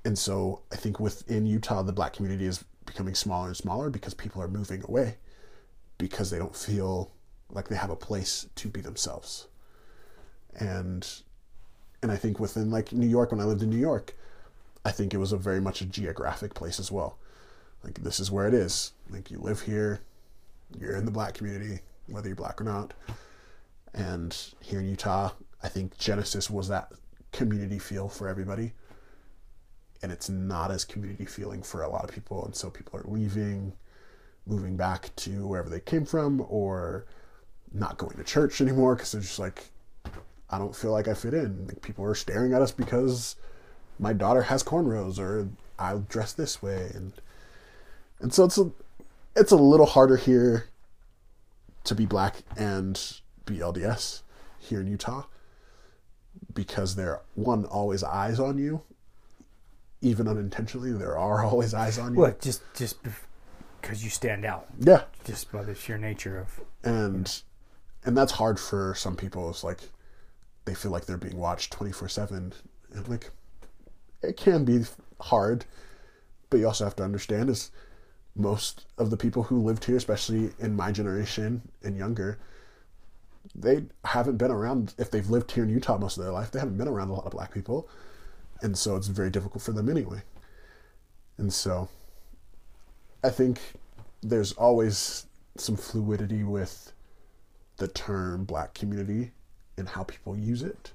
[0.05, 4.13] And so I think within Utah, the black community is becoming smaller and smaller because
[4.13, 5.17] people are moving away
[5.97, 7.11] because they don't feel
[7.49, 9.47] like they have a place to be themselves.
[10.59, 11.07] And
[12.03, 14.15] and I think within like New York, when I lived in New York,
[14.85, 17.17] I think it was a very much a geographic place as well.
[17.83, 18.91] Like this is where it is.
[19.09, 20.01] Like you live here,
[20.79, 22.93] you're in the black community, whether you're black or not.
[23.93, 25.31] And here in Utah,
[25.61, 26.91] I think Genesis was that
[27.31, 28.73] community feel for everybody.
[30.01, 32.45] And it's not as community feeling for a lot of people.
[32.45, 33.73] And so people are leaving,
[34.45, 37.05] moving back to wherever they came from, or
[37.71, 39.65] not going to church anymore because they're just like,
[40.49, 41.67] I don't feel like I fit in.
[41.67, 43.35] Like people are staring at us because
[43.99, 46.91] my daughter has cornrows or I dress this way.
[46.93, 47.13] And
[48.19, 48.71] and so it's a
[49.35, 50.69] it's a little harder here
[51.85, 53.01] to be black and
[53.45, 54.21] BLDS
[54.57, 55.23] here in Utah
[56.53, 58.81] because there one always eyes on you
[60.03, 62.19] even unintentionally there are always eyes on you.
[62.19, 62.97] Well just just
[63.81, 64.67] because you stand out.
[64.79, 67.41] Yeah, just by the sheer nature of and
[68.05, 69.49] and that's hard for some people.
[69.49, 69.79] It's like
[70.65, 72.53] they feel like they're being watched twenty four seven,
[72.93, 73.31] and like
[74.21, 74.83] it can be
[75.19, 75.65] hard,
[76.49, 77.71] but you also have to understand is
[78.35, 82.39] most of the people who lived here, especially in my generation and younger,
[83.55, 84.93] they haven't been around.
[84.97, 87.13] If they've lived here in Utah most of their life, they haven't been around a
[87.13, 87.89] lot of black people,
[88.61, 90.21] and so it's very difficult for them anyway.
[91.37, 91.89] And so,
[93.23, 93.59] I think
[94.21, 95.25] there's always
[95.57, 96.93] some fluidity with
[97.77, 99.31] the term black community
[99.77, 100.93] and how people use it.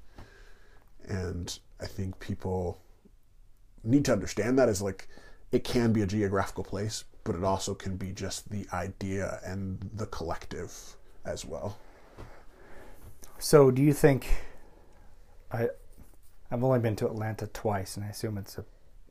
[1.07, 2.81] And I think people
[3.85, 5.09] need to understand that as like
[5.53, 9.91] it can be a geographical place, but it also can be just the idea and
[9.95, 10.73] the collective
[11.25, 11.79] as well.
[13.39, 14.27] So, do you think
[15.51, 15.69] I
[16.51, 18.65] I've only been to Atlanta twice, and I assume it's a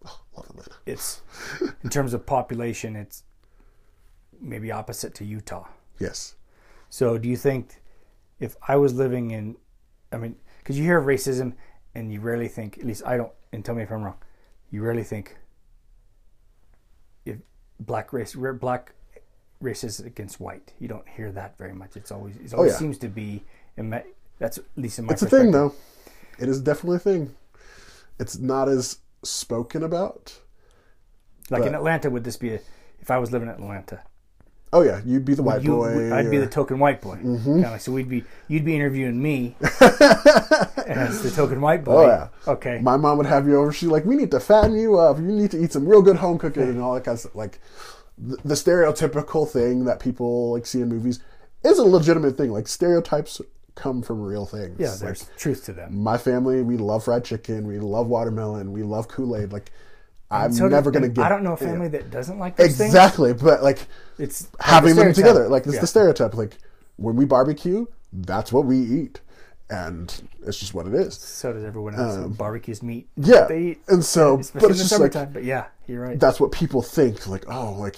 [0.05, 0.71] Oh, love Atlanta.
[0.85, 1.21] it's
[1.83, 3.23] in terms of population, it's
[4.39, 5.67] maybe opposite to Utah.
[5.99, 6.35] Yes.
[6.89, 7.81] So, do you think
[8.39, 9.57] if I was living in,
[10.11, 11.53] I mean, because you hear of racism
[11.95, 14.17] and you rarely think, at least I don't, and tell me if I'm wrong,
[14.69, 15.37] you rarely think
[17.25, 17.37] if
[17.79, 18.93] black race, black
[19.59, 20.73] race is against white.
[20.79, 21.95] You don't hear that very much.
[21.95, 22.77] It's always, it oh, always yeah.
[22.77, 23.43] seems to be,
[24.39, 25.73] that's at least in my It's a thing though.
[26.39, 27.35] It is definitely a thing.
[28.19, 30.39] It's not as spoken about.
[31.49, 32.59] Like in Atlanta, would this be a,
[32.99, 34.01] if I was living in Atlanta?
[34.73, 36.13] Oh yeah, you'd be the white you, boy.
[36.13, 37.15] I'd be the token white boy.
[37.15, 37.63] Mm-hmm.
[37.63, 42.03] Kind of so we'd be you'd be interviewing me as the token white boy.
[42.03, 42.27] Oh, yeah.
[42.51, 42.79] Okay.
[42.81, 43.71] My mom would have you over.
[43.71, 45.17] She's like, "We need to fatten you up.
[45.17, 47.35] You need to eat some real good home cooking and all that kind of stuff."
[47.35, 47.59] Like
[48.17, 51.21] the, the stereotypical thing that people like see in movies
[51.63, 52.51] is a legitimate thing.
[52.51, 53.39] Like stereotypes
[53.77, 54.75] come from real things.
[54.79, 55.95] yeah, Like, there's truth to them.
[55.97, 59.53] my family, we love fried chicken, we love watermelon, we love Kool Aid.
[59.53, 59.71] Like
[60.29, 61.23] I'm So never gonna get.
[61.25, 61.67] I don't know a yeah.
[61.71, 62.81] family that doesn't like those things.
[62.93, 63.79] exactly, but like
[64.17, 65.47] It's like having the them together.
[65.47, 65.81] Like it's Yeah.
[65.81, 66.33] the stereotype.
[66.35, 66.57] Like
[66.97, 69.21] when we barbecue, that's what we eat,
[69.69, 70.13] and
[70.45, 71.13] it's just what it is.
[71.15, 72.17] So does everyone else.
[72.35, 73.07] Barbecues meat.
[73.17, 75.65] Um, Yeah, They eat, and so, especially but in it's the just like but yeah,
[75.87, 76.19] you're right.
[76.19, 77.27] that's what people think.
[77.27, 77.97] Like, oh, like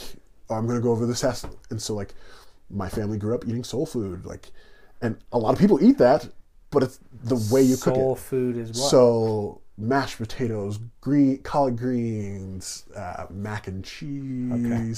[0.50, 2.14] I'm gonna go over this house, and so like
[2.70, 4.52] my family grew up eating soul food, like,
[5.02, 6.28] and a lot of people eat that,
[6.72, 8.20] but it's the way you cook Soul it.
[8.20, 8.90] food is what?
[8.90, 14.52] So mashed potatoes, green collard greens, uh, mac and cheese.
[14.52, 14.94] Okay.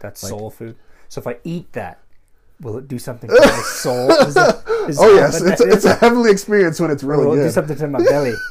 [0.00, 0.76] That's soul food.
[1.08, 2.00] So if I eat that,
[2.60, 4.10] will it do something to my soul?
[4.10, 7.42] Is Oh yes, it's, that it's a heavenly experience when it's really will it do
[7.44, 7.52] good.
[7.52, 8.34] something to my belly?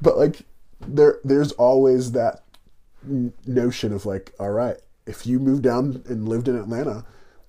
[0.00, 0.42] but like
[0.80, 2.42] there there's always that
[3.46, 4.76] notion of like all right
[5.06, 7.04] if you moved down and lived in atlanta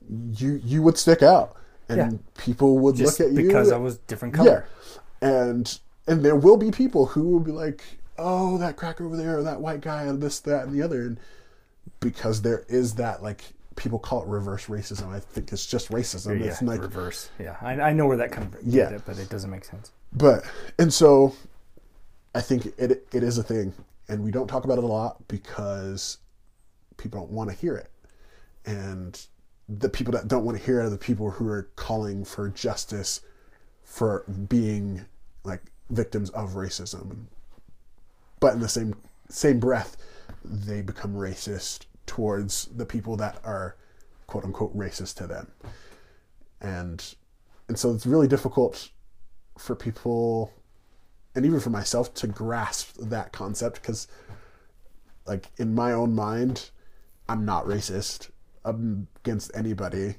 [0.09, 1.55] you you would stick out
[1.89, 2.11] and Yeah.
[2.37, 4.67] people would Just look at you because I was different color.
[5.21, 7.83] yeah and and there will be people who will be like
[8.17, 11.01] oh that crack over there or that white guy and this that and the other
[11.01, 11.19] and
[11.99, 13.41] because there is that like
[13.75, 17.29] people call it reverse racism i think it's just racism Yeah, it's like reverse.
[17.39, 18.61] Yeah, I, I know where that comes from.
[18.63, 18.89] Yeah.
[18.89, 19.91] It, but it doesn't make sense.
[20.13, 20.43] but
[20.79, 21.35] and so
[22.33, 23.73] i think it it is a thing
[24.07, 26.19] and we don't talk about it a lot because
[26.97, 27.89] people don't want to hear it
[28.65, 29.27] and
[29.67, 33.21] the people that don't want to hear are the people who are calling for justice
[33.83, 35.05] for being
[35.43, 37.25] like victims of racism.
[38.39, 38.95] But in the same
[39.27, 39.97] same breath
[40.43, 43.75] they become racist towards the people that are
[44.27, 45.51] quote unquote racist to them.
[46.61, 47.15] And
[47.67, 48.89] and so it's really difficult
[49.57, 50.53] for people
[51.33, 54.07] and even for myself to grasp that concept because
[55.25, 56.69] like in my own mind
[57.29, 58.29] i'm not racist
[58.65, 60.15] i'm against anybody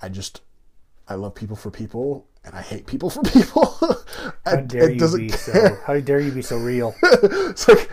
[0.00, 0.40] i just
[1.08, 3.64] i love people for people and i hate people for people
[4.46, 5.78] How it, dare you doesn't be care so?
[5.86, 6.94] How dare you be so real?
[7.02, 7.90] it's like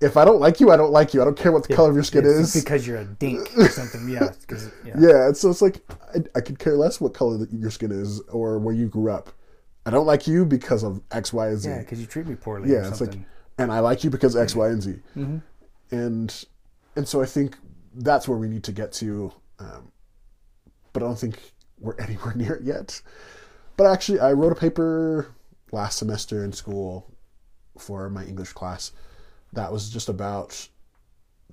[0.00, 1.90] if i don't like you i don't like you i don't care what the color
[1.90, 4.08] of your skin It's is because you're a dink or something.
[4.08, 4.30] Yeah,
[4.84, 4.94] yeah.
[4.98, 5.80] yeah so it's like
[6.14, 9.10] I, I could care less what color that your skin is or where you grew
[9.10, 9.30] up
[9.86, 12.34] i don't like you because of x y and z Yeah, because you treat me
[12.36, 12.70] poorly.
[12.70, 13.14] yeah or it's like
[13.58, 15.38] and i like you because x y and z Mm-hmm.
[15.90, 16.44] and
[16.96, 17.56] and so i think
[17.98, 19.90] that's where we need to get to um,
[20.92, 21.38] but i don't think
[21.80, 23.00] we're anywhere near it yet
[23.76, 25.34] but actually i wrote a paper
[25.72, 27.10] last semester in school
[27.76, 28.92] for my english class
[29.52, 30.68] that was just about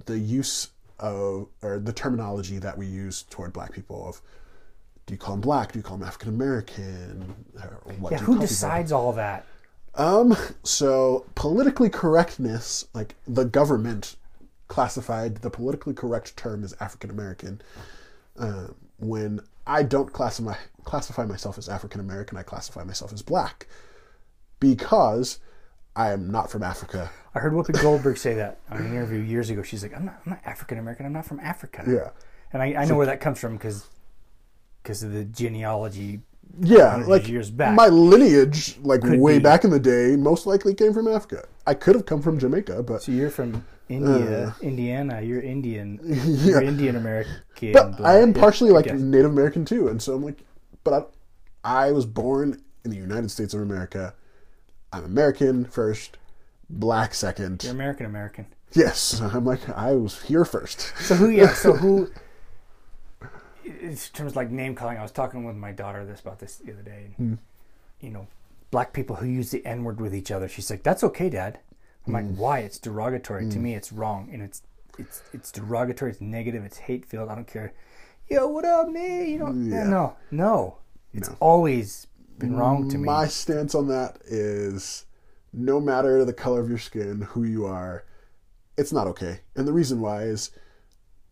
[0.05, 0.69] the use
[0.99, 4.21] of or the terminology that we use toward black people of
[5.05, 8.25] do you call them black do you call them african american yeah, do you who
[8.25, 8.35] call people?
[8.37, 9.45] decides all that?
[9.95, 14.15] Um, so politically correctness, like the government
[14.67, 17.61] classified the politically correct term as African American.
[18.37, 23.67] Uh, when I don't classify classify myself as African American, I classify myself as black
[24.59, 25.39] because
[25.95, 27.09] I am not from Africa.
[27.33, 29.63] I heard Whoopi Goldberg say that on an interview years ago.
[29.63, 31.05] She's like, I'm not, I'm not African American.
[31.05, 31.83] I'm not from Africa.
[31.87, 32.09] Yeah.
[32.51, 33.89] And I, I know where that comes from because
[34.83, 36.21] because of the genealogy.
[36.61, 37.75] Yeah, like years back.
[37.75, 39.43] my lineage, like way be.
[39.43, 41.47] back in the day, most likely came from Africa.
[41.65, 45.21] I could have come from Jamaica, but So you're from India, Indiana.
[45.21, 45.99] You're Indian.
[46.03, 46.45] Yeah.
[46.45, 47.33] You're Indian American.
[47.73, 48.99] but I am Yeah, partially like guess.
[48.99, 50.43] Native American too, and so I'm like,
[50.83, 51.11] but
[51.63, 54.13] I, I was born in the United States of America.
[54.93, 56.17] I'm American first,
[56.69, 57.63] black second.
[57.63, 58.47] You're American American.
[58.73, 60.93] Yes, I'm like I was here first.
[60.99, 61.29] So who?
[61.29, 61.53] Yeah.
[61.53, 62.09] So who?
[63.65, 66.57] In terms of like name calling, I was talking with my daughter this about this
[66.57, 67.13] the other day.
[67.17, 67.23] Hmm.
[67.23, 67.37] And,
[67.99, 68.27] You know,
[68.69, 70.47] black people who use the N word with each other.
[70.47, 71.59] She's like, "That's okay, Dad."
[72.07, 72.37] I'm like, Hmm.
[72.37, 72.59] "Why?
[72.59, 73.75] It's derogatory to me.
[73.75, 74.61] It's wrong, and it's
[74.97, 76.11] it's it's derogatory.
[76.11, 76.63] It's negative.
[76.63, 77.29] It's hate filled.
[77.29, 77.73] I don't care."
[78.29, 79.27] Yo, what up, man?
[79.27, 79.87] You know, Yeah.
[79.87, 80.77] no, no.
[81.13, 81.35] It's No.
[81.39, 82.07] always
[82.39, 83.05] been wrong to me.
[83.05, 85.05] My stance on that is
[85.53, 88.03] no matter the color of your skin, who you are,
[88.77, 89.41] it's not okay.
[89.55, 90.49] And the reason why is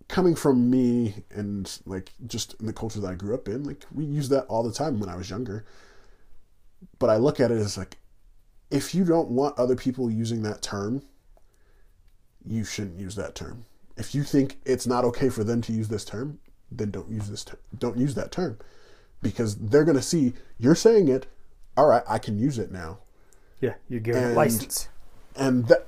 [0.08, 3.86] coming from me and like just in the culture that I grew up in, like
[3.92, 5.66] we use that all the time when I was younger.
[7.00, 7.98] But I look at it as like
[8.74, 11.04] if you don't want other people using that term,
[12.46, 13.66] you shouldn't use that term.
[13.96, 16.40] If you think it's not okay for them to use this term,
[16.72, 18.58] then don't use this ter- don't use that term
[19.22, 21.28] because they're going to see you're saying it.
[21.78, 23.00] All right, I can use it now.
[23.62, 24.90] yeah, you're giving And- license.
[25.36, 25.88] And that,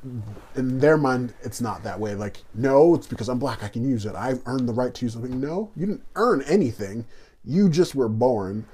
[0.56, 2.16] in their mind, it's not that way.
[2.16, 3.64] Like, no, it's because I'm black.
[3.64, 4.16] I can use it.
[4.16, 5.40] I've earned the right to use something.
[5.40, 7.06] No, you didn't earn anything.
[7.44, 8.66] You just were born,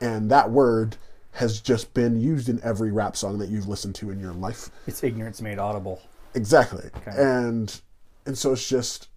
[0.00, 0.96] and that word
[1.36, 4.70] has just been used in every rap song that you've listened to in your life.
[4.86, 6.00] It's ignorance made audible.
[6.34, 6.90] Exactly.
[6.96, 7.12] Okay.
[7.16, 7.80] And
[8.24, 9.08] and so it's just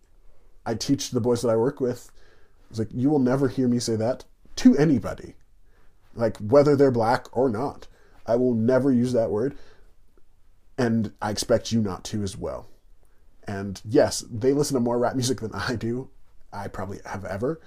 [0.65, 2.11] I teach the boys that I work with.
[2.69, 4.25] It's like you will never hear me say that
[4.57, 5.35] to anybody.
[6.13, 7.87] Like whether they're black or not.
[8.25, 9.57] I will never use that word.
[10.77, 12.67] And I expect you not to as well.
[13.47, 16.09] And yes, they listen to more rap music than I do.
[16.51, 17.59] I probably have ever.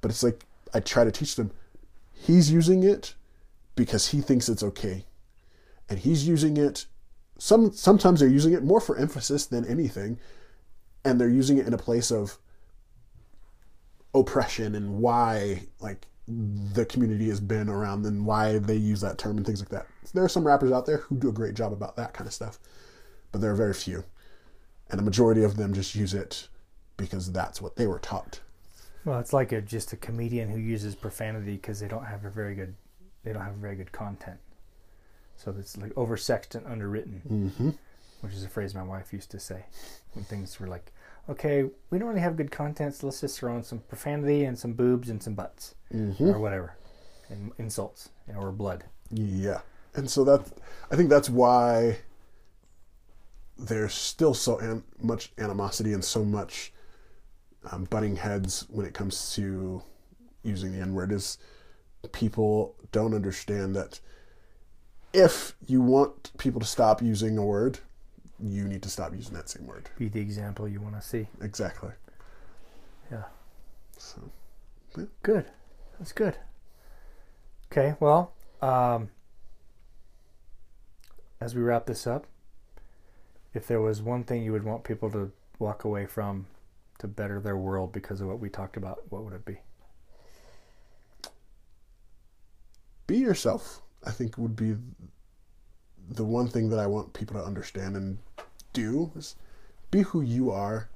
[0.00, 0.44] But it's like
[0.74, 1.52] I try to teach them
[2.12, 3.14] he's using it
[3.76, 5.04] because he thinks it's okay.
[5.88, 6.86] And he's using it
[7.38, 10.18] some sometimes they're using it more for emphasis than anything
[11.04, 12.38] and they're using it in a place of
[14.14, 19.36] oppression and why like the community has been around and why they use that term
[19.36, 19.86] and things like that.
[20.14, 22.32] There are some rappers out there who do a great job about that kind of
[22.32, 22.58] stuff
[23.36, 24.04] but there are very few.
[24.88, 26.48] And the majority of them just use it
[26.96, 28.40] because that's what they were taught.
[29.04, 32.30] Well, it's like a, just a comedian who uses profanity because they don't have a
[32.30, 32.74] very good,
[33.26, 34.38] they don't have very good content.
[35.36, 37.70] So it's like oversexed and underwritten, mm-hmm.
[38.20, 39.64] which is a phrase my wife used to say
[40.14, 40.92] when things were like,
[41.28, 44.56] okay, we don't really have good content, so let's just throw in some profanity and
[44.56, 46.30] some boobs and some butts Mm-hmm.
[46.30, 46.76] or whatever,
[47.28, 48.84] and insults or blood.
[49.10, 49.60] Yeah.
[49.94, 50.46] And so that
[50.90, 51.98] I think that's why
[53.56, 56.72] there's still so an, much animosity and so much
[57.70, 59.82] um, butting heads when it comes to
[60.42, 61.38] using the N word is
[62.12, 64.00] people don't understand that
[65.12, 67.78] if you want people to stop using a word,
[68.38, 69.88] you need to stop using that same word.
[69.98, 71.26] Be the example you want to see.
[71.40, 71.90] Exactly.
[73.10, 73.24] Yeah.
[73.96, 74.30] So
[75.22, 75.46] Good.
[75.98, 76.38] That's good.
[77.70, 78.32] Okay, well,
[78.62, 79.10] um,
[81.40, 82.26] as we wrap this up,
[83.52, 86.46] if there was one thing you would want people to walk away from
[86.98, 89.58] to better their world because of what we talked about, what would it be?
[93.06, 94.76] Be yourself i think would be
[96.08, 98.18] the one thing that i want people to understand and
[98.76, 99.34] do is
[99.90, 100.88] be who you are.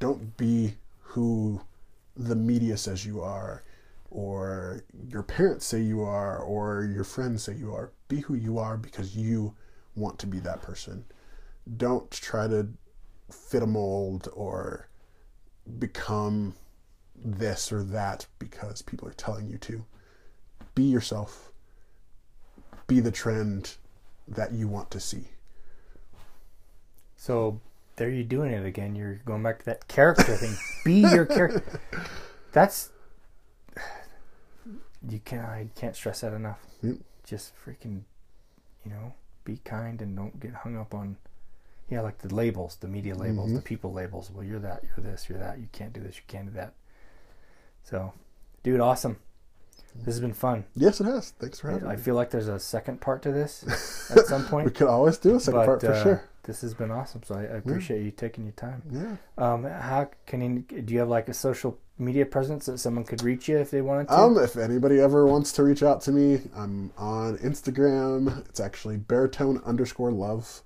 [0.00, 1.60] Don't be who
[2.16, 3.62] the media says you are
[4.10, 7.92] or your parents say you are or your friends say you are.
[8.08, 9.54] Be who you are because you
[9.94, 11.04] want to be that person.
[11.76, 12.68] Don't try to
[13.30, 14.88] fit a mold or
[15.78, 16.54] become
[17.14, 19.84] this or that because people are telling you to
[20.78, 21.50] be yourself
[22.86, 23.74] be the trend
[24.28, 25.24] that you want to see
[27.16, 27.60] So
[27.96, 28.94] there you're doing it again.
[28.94, 30.56] You're going back to that character thing.
[30.84, 31.80] Be your character.
[32.52, 32.90] That's
[35.08, 36.60] you can't I can't stress that enough.
[36.82, 36.98] Yep.
[37.26, 38.02] Just freaking,
[38.84, 39.14] you know,
[39.44, 41.16] be kind and don't get hung up on,
[41.90, 43.64] yeah, like the labels, the media labels, the mm-hmm.
[43.64, 44.30] people labels.
[44.30, 45.58] Well, you're that, you're this, you're that.
[45.58, 46.74] You can't do this, you can't do that.
[47.82, 48.12] So,
[48.62, 49.18] dude, awesome.
[50.04, 50.64] This has been fun.
[50.74, 53.22] yes it has thanks for having I me I feel like there's a second part
[53.22, 54.64] to this at some point.
[54.66, 57.22] we could always do a second but part for uh, sure this has been awesome.
[57.24, 58.82] So I, I appreciate you taking your time.
[58.90, 63.04] yeah Um, how can you, do you have like a social media presence that someone
[63.04, 64.14] could reach you if they wanted to?
[64.18, 68.48] Um, if anybody ever wants to reach out to me, I'm on Instagram.
[68.48, 70.62] It's actually baritone underscore love.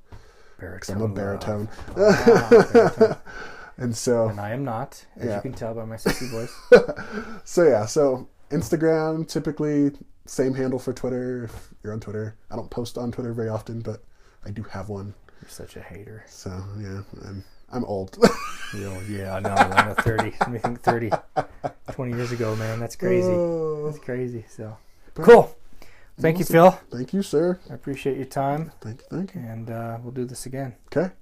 [0.61, 0.97] baritone.
[0.97, 1.69] I'm a baritone.
[1.97, 3.17] Wow, baritone.
[3.79, 5.37] And so, And I am not, as Yeah.
[5.37, 6.55] you can tell by my sexy voice.
[7.45, 9.93] so yeah, so Instagram typically
[10.27, 11.45] same handle for Twitter.
[11.45, 14.03] If you're on Twitter, I don't post on Twitter very often, but
[14.45, 15.15] I do have one.
[15.41, 16.25] You're such a hater.
[16.29, 18.17] So yeah, I'm I'm old.
[18.75, 19.51] Yeah, I know.
[19.51, 20.33] I'm a 30.
[20.41, 21.11] Let me think 30.
[21.93, 22.81] 20 years ago, man.
[22.81, 23.29] That's crazy.
[23.29, 24.47] Oh, That's crazy.
[24.49, 24.79] So
[25.15, 25.55] cool.
[26.19, 26.71] Thank you, Phil.
[26.91, 27.61] thank you, sir.
[27.71, 29.43] I appreciate your time, Thank you, thank you.
[29.43, 30.75] and uh, we'll do this again.
[30.87, 31.13] Okay.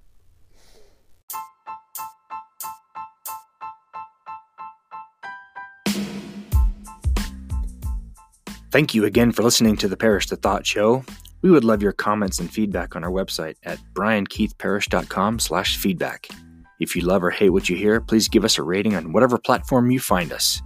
[8.70, 11.04] Thank you again for listening to the Parish the Thought Show.
[11.42, 16.28] We would love your comments and feedback on our website at briankeithparish.com slash feedback.
[16.78, 19.38] If you love or hate what you hear, please give us a rating on whatever
[19.38, 20.62] platform you find us.